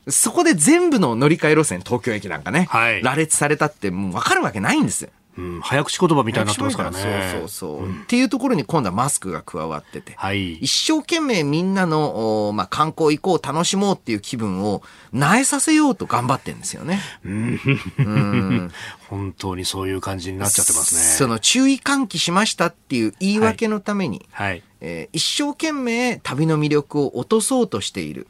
[0.09, 5.11] そこで全部の乗り換え路線、東京駅なんかね、はい、羅列されたってもう分かるわけないんですよ。
[5.37, 6.99] うん、早口言葉みたいになってますからね。
[7.32, 14.82] そうそうそう、うん、っていうところに今度はマスクが加わってて、はい、一生懸命みんなの、まあ、観光行こう、楽しもうっていう気分を、
[15.12, 17.01] なえさせようと頑張ってんですよね。
[17.24, 18.70] うん、
[19.09, 21.01] 本当にそういう感じになっちゃってますね。
[21.01, 28.28] その注意喚起しましたっていう言い訳のために、はい、はい、えー、一生懸命旅の魅力を落とそうとしている。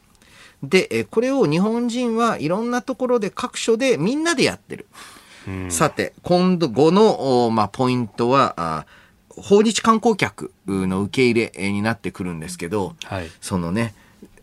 [0.63, 4.87] で、えこれを日本人はいろんなところで各所でみんなでやってる。
[5.71, 8.87] さて、今度5の、まあ、ポイントは、あ
[9.37, 13.95] 訪日観光客の受け入れになってくるんですけど、はい、そのね、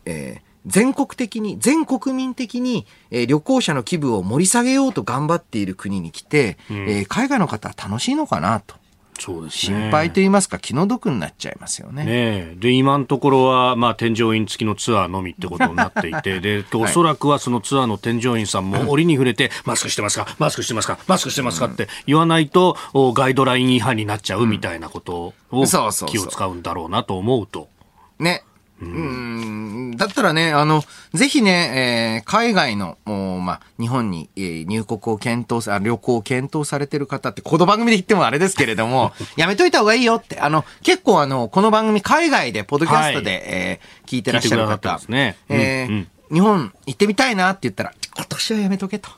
[0.06, 8.76] えー全国的に、全国民的に、えー、旅行者の気分を盛り下げようと頑張っている国に来て、うん、えー、海外の方は楽しいのかなと。
[9.22, 12.05] そうですね、心配と言いますか、気の毒になっちゃいますよね。
[12.05, 20.26] ねで、今のところは、まあ、添乗員付きのツアーのみってことになっていて、 で、おそらくはそのツアーの添乗員さんも折に触れて、マスクしてますか？
[20.39, 20.97] マスクしてますか？
[21.05, 25.65] マスクしてますかって言わないと、ガイドライン違反になっちゃうみたいなことを
[26.07, 27.69] 気を使うんだろうなと思うと。
[28.17, 28.43] ね。
[28.82, 49.09] うん、だったらね、あの、ぜひね、えー、海外の、まあ、日本に、えー、入国を検討さ、旅行を検討されてる方って、この番組で言ってもあれですけれども、 やめといた方がいいよって、あの、結構あの、この番組海外で、ポッドキャストで、はい、えー、聞いてらっしゃる方、ね、えー、うんうん日本行ってみたいなって言ったら、今年はやめとけと。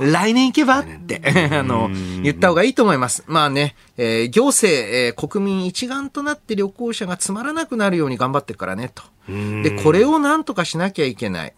[0.00, 1.90] 来年行けばって、 あの、
[2.22, 3.24] 言った方がいいと思います。
[3.26, 9.02] まあね、えー、行政、えー、国民一丸となって旅行者がつまらなくなるように頑張ってからねと。
[9.28, 11.54] で、これをなんとかしなきゃいけない。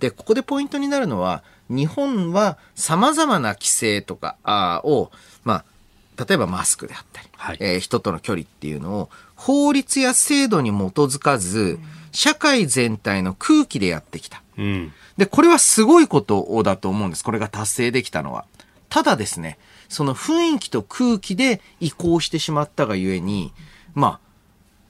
[0.00, 5.10] で、ここでポイントになるのは、日本は様々な規制とかあを、
[5.44, 5.64] ま
[6.16, 11.78] あ、例えばマスクであったり、はい、えー、人との距離っていうのを法律や制度に基づかず、
[12.12, 14.43] 社会全体の空気でやってきた。
[14.56, 17.24] うん、で、これはすごいことだと思うんです。
[17.24, 18.44] これが達成できたのは。
[18.88, 23.52] ただですね、その雰囲気と空気で移行してしまったがゆえに、
[23.94, 24.20] まあ、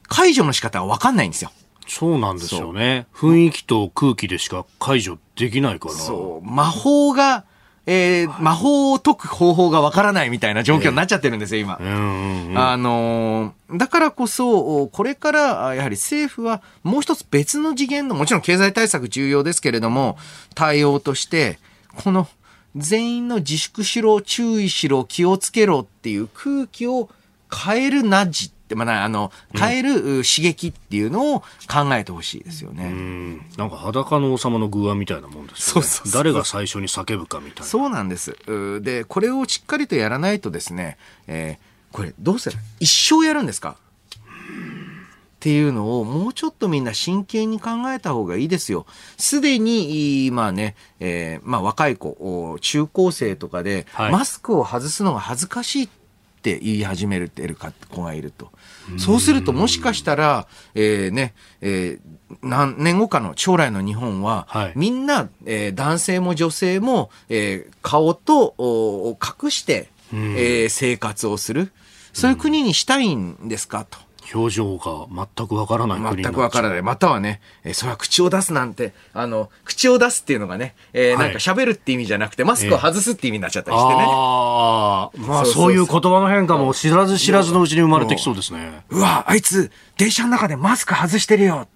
[0.08, 1.50] 解除の仕方はわかんないんですよ。
[1.86, 3.06] そうなんですよね。
[3.14, 5.94] 雰囲気と空気でしか解除できないから。
[5.94, 6.46] そう。
[6.46, 7.44] 魔法が
[7.86, 11.78] えー、魔法を解く方法がわからないみたいな状況になっちゃってるんですよ、今。
[11.80, 20.16] あのー、だからこそ、これから、やはり政府はもう一つ別の次元の、もちろん経済対策重要ですけれども、
[20.54, 21.58] 対応として、
[22.02, 22.26] この
[22.74, 27.10] 全員の自粛しろ、注意しろ、気をつけろっていう空気を
[27.54, 32.86] 変えるナッジってまあ、あの、変える刺激っていうのを考えてほしいですよね。
[32.86, 33.46] うん。
[33.58, 35.86] なんか裸の王様の偶話みたいなもんですよね。
[35.86, 37.64] そうそう誰が最初に叫ぶかみたいな。
[37.64, 38.34] そうなんです。
[38.80, 40.96] で、これをしっかりとやらないとですね、
[41.26, 42.56] えー、これどうする？
[42.80, 43.76] 一生やるんですか？
[44.16, 48.86] っていうのをもうちょっとみんな真剣に考えた方がいいですよ。
[49.18, 56.03] すでに、まあね、えー、まあ若い子、中高生とかで、マスクを外すのが恥ずかしいって
[56.44, 57.56] って言い始めるてる
[57.90, 58.50] 子がいると。
[58.98, 61.32] そうするともしかしたら、えー、ね、
[61.62, 71.72] えー、何年後かの将来の日本は、はい、みんな、えー、男性も女性も、えー、顔とを隠して、えー、生活をする。
[72.12, 73.98] そういう国にしたいんですかと。
[74.32, 75.06] 表情が
[75.36, 76.82] 全くわからない全くわからない。
[76.82, 84.04] またはね、えー、それは口を出すなんて、あの、口を出すっていうのがね、えー、はい、なんか喋るって意味じゃなくて、マスクを外すって意味になっちゃったりしてね。
[84.06, 88.84] ああ、まあそういう言葉の変化も知らず知らずのうちに生まれてきそうですね。
[88.90, 91.68] うわ、あいつ、電車の中でマスク外してるよ。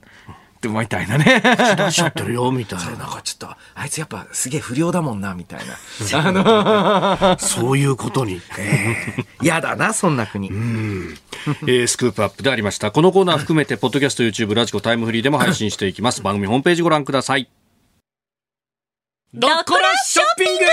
[0.59, 1.41] ってみたいなね。
[1.77, 2.85] 出しちゃってるよ、みたいな。
[2.97, 5.75] なんかちょっと、あいつやっぱすげえ不良だもんな、みたいな。
[6.19, 8.41] あのそういうことに。
[9.41, 10.51] 嫌、 えー、だな、そんな国。
[10.51, 11.19] うん
[11.63, 12.91] えー、スクープアップでありました。
[12.91, 16.23] このコーナー含めて、ポッドキャスト、YouTube、ラジコ、タイムフリーでも配信していきます。
[16.23, 17.49] 番組ホームページご覧ください。
[19.33, 20.65] ドコラショッピング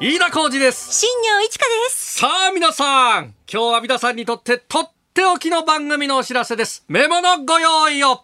[0.00, 0.94] 飯田浩二です。
[0.94, 2.20] 新庄一華です。
[2.20, 4.88] さあ皆さん、今日は皆さんにとってと
[5.18, 6.84] っておきの番組のお知らせです。
[6.86, 8.22] メモのご用意を。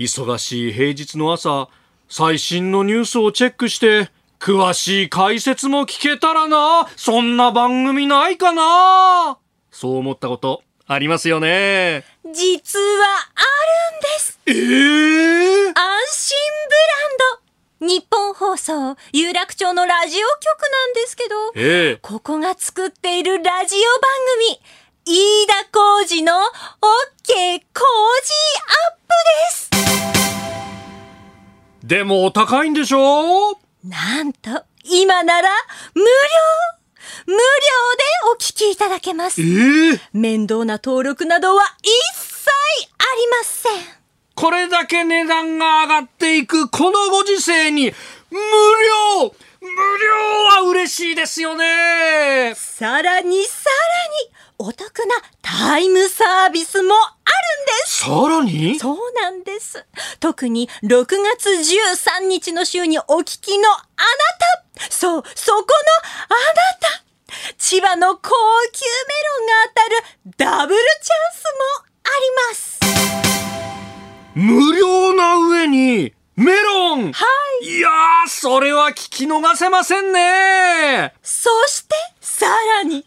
[0.00, 1.68] 忙しい平日の朝、
[2.08, 6.88] 最新のニュースをチェックして、詳しい解説も聞けたらな。
[6.96, 9.38] そんな番組ないかな。
[9.70, 12.04] そう思ったことありますよね。
[12.32, 13.42] 実はあ
[13.92, 14.40] るんです。
[14.46, 15.76] ええー、安
[16.10, 16.36] 心
[16.68, 17.86] ブランド。
[17.86, 24.10] 日本放送、有楽町のラジオ局なんですけど、ええ、ここが作っているラジオ番
[24.56, 24.60] 組、
[25.04, 26.38] 飯田浩二の OK
[27.74, 27.82] 工
[28.22, 28.32] 事
[28.68, 29.10] アップ
[29.48, 29.70] です。
[31.84, 35.48] でもお高いんでしょなんと、今なら
[35.94, 36.08] 無料。
[37.26, 37.42] 無料で
[38.32, 39.42] お聞きいただけます。
[39.42, 42.48] えー、面倒な登録などは一切
[42.98, 43.72] ありません。
[44.36, 47.92] これだけ値段が上がっていくこのご時世に
[48.30, 48.38] 無
[49.20, 49.34] 料。
[49.60, 52.52] 無料は嬉しいですよね。
[52.56, 57.04] さらにさらにお得なタイムサービスもある
[57.64, 58.02] んです。
[58.02, 58.78] さらに？
[58.78, 59.84] そうなんです。
[60.20, 61.04] 特に6
[61.36, 63.82] 月13日の週にお聞きのあな
[64.78, 64.88] た。
[64.88, 65.66] そう、そこの
[66.28, 66.36] あな
[66.80, 67.02] た。
[67.58, 68.30] 千葉の高
[68.72, 72.78] 級メロンが当たるダブルチャンスもあります。
[74.36, 77.12] 無料な上にメロン。
[77.12, 77.26] は
[77.62, 77.66] い。
[77.66, 77.88] いや
[78.28, 81.14] 逃せませんね。
[81.20, 83.04] そして、さらに、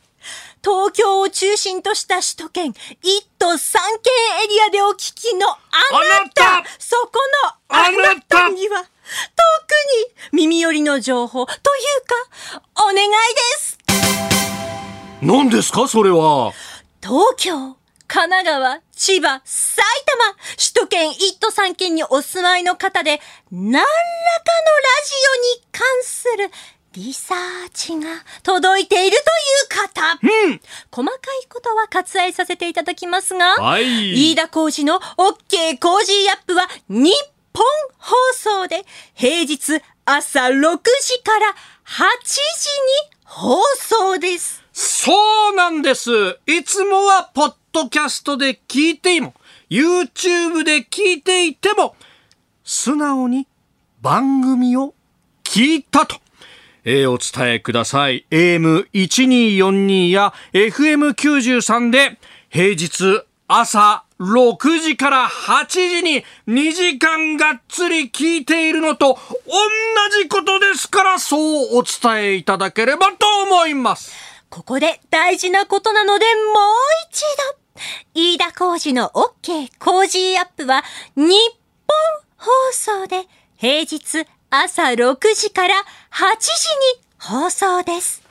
[0.66, 2.76] 東京を中心とした首都圏1
[3.38, 4.14] 都3県
[4.44, 6.68] エリアでお聞きのあなた。
[6.80, 7.20] そこ
[7.70, 8.90] のあなたには特に
[10.32, 11.60] 耳寄りの情報という
[12.58, 13.12] かお願いで
[13.60, 13.78] す。
[15.22, 16.52] 何ですかそれは。
[17.00, 23.20] 東京神奈川、千葉、埼玉、首都圏1都3県にお住まいの方で、
[23.52, 23.90] 何らかのラ
[25.04, 25.14] ジ
[25.52, 26.52] オに関する
[26.96, 27.38] リサー
[27.74, 28.08] チが
[28.42, 29.18] 届いている
[29.70, 30.20] という方。
[30.48, 30.62] うん。
[30.92, 34.32] 細かいことは割愛させていただきますが、はい。
[34.32, 37.12] 飯田浩二の OK コージーアップは日
[37.54, 37.66] 本
[37.98, 41.48] 放送で平日朝6時から
[41.86, 42.40] 8時
[43.10, 44.64] に放送です。
[44.72, 45.12] そ
[45.52, 46.12] うなんです。
[46.48, 49.34] いつもはポッドキャストで聞いても、
[49.70, 51.96] YouTube で聞いていても、
[52.64, 53.48] 素直に
[54.02, 54.94] 番組を
[55.44, 56.25] 聞いたと。
[56.86, 58.26] えー、お伝えください。
[58.30, 62.20] AM1242 や FM93 で
[62.50, 69.20] 平日朝6時から8時に2時間がっつり聞いているのと同
[70.22, 74.14] じことですからそうお伝えいただければと思います。
[74.50, 76.36] ここで大事なことなのでもう
[77.12, 77.22] 一
[77.56, 77.66] 度。
[78.14, 80.84] 飯田浩二の OK コージーアップは
[81.16, 81.98] 日本
[82.38, 83.28] 放送で
[83.58, 88.22] 平日朝6時から8時に放送です。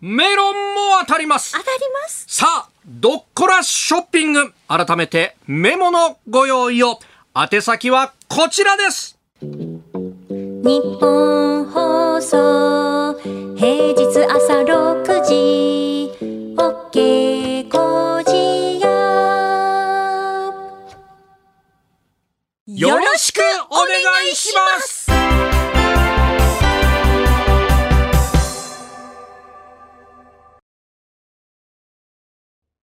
[0.00, 1.52] メロンも当たります。
[1.52, 1.70] 当たり
[2.02, 2.24] ます。
[2.28, 4.52] さあ、どっこらショッピング。
[4.68, 7.00] 改めてメモのご用意を。
[7.34, 9.18] 宛先はこちらです。
[9.40, 13.14] ニッポン放送
[13.56, 16.10] 平日朝6時
[16.56, 18.78] OK 工事
[22.66, 23.40] よろしく
[23.70, 23.88] お願
[24.30, 25.17] いします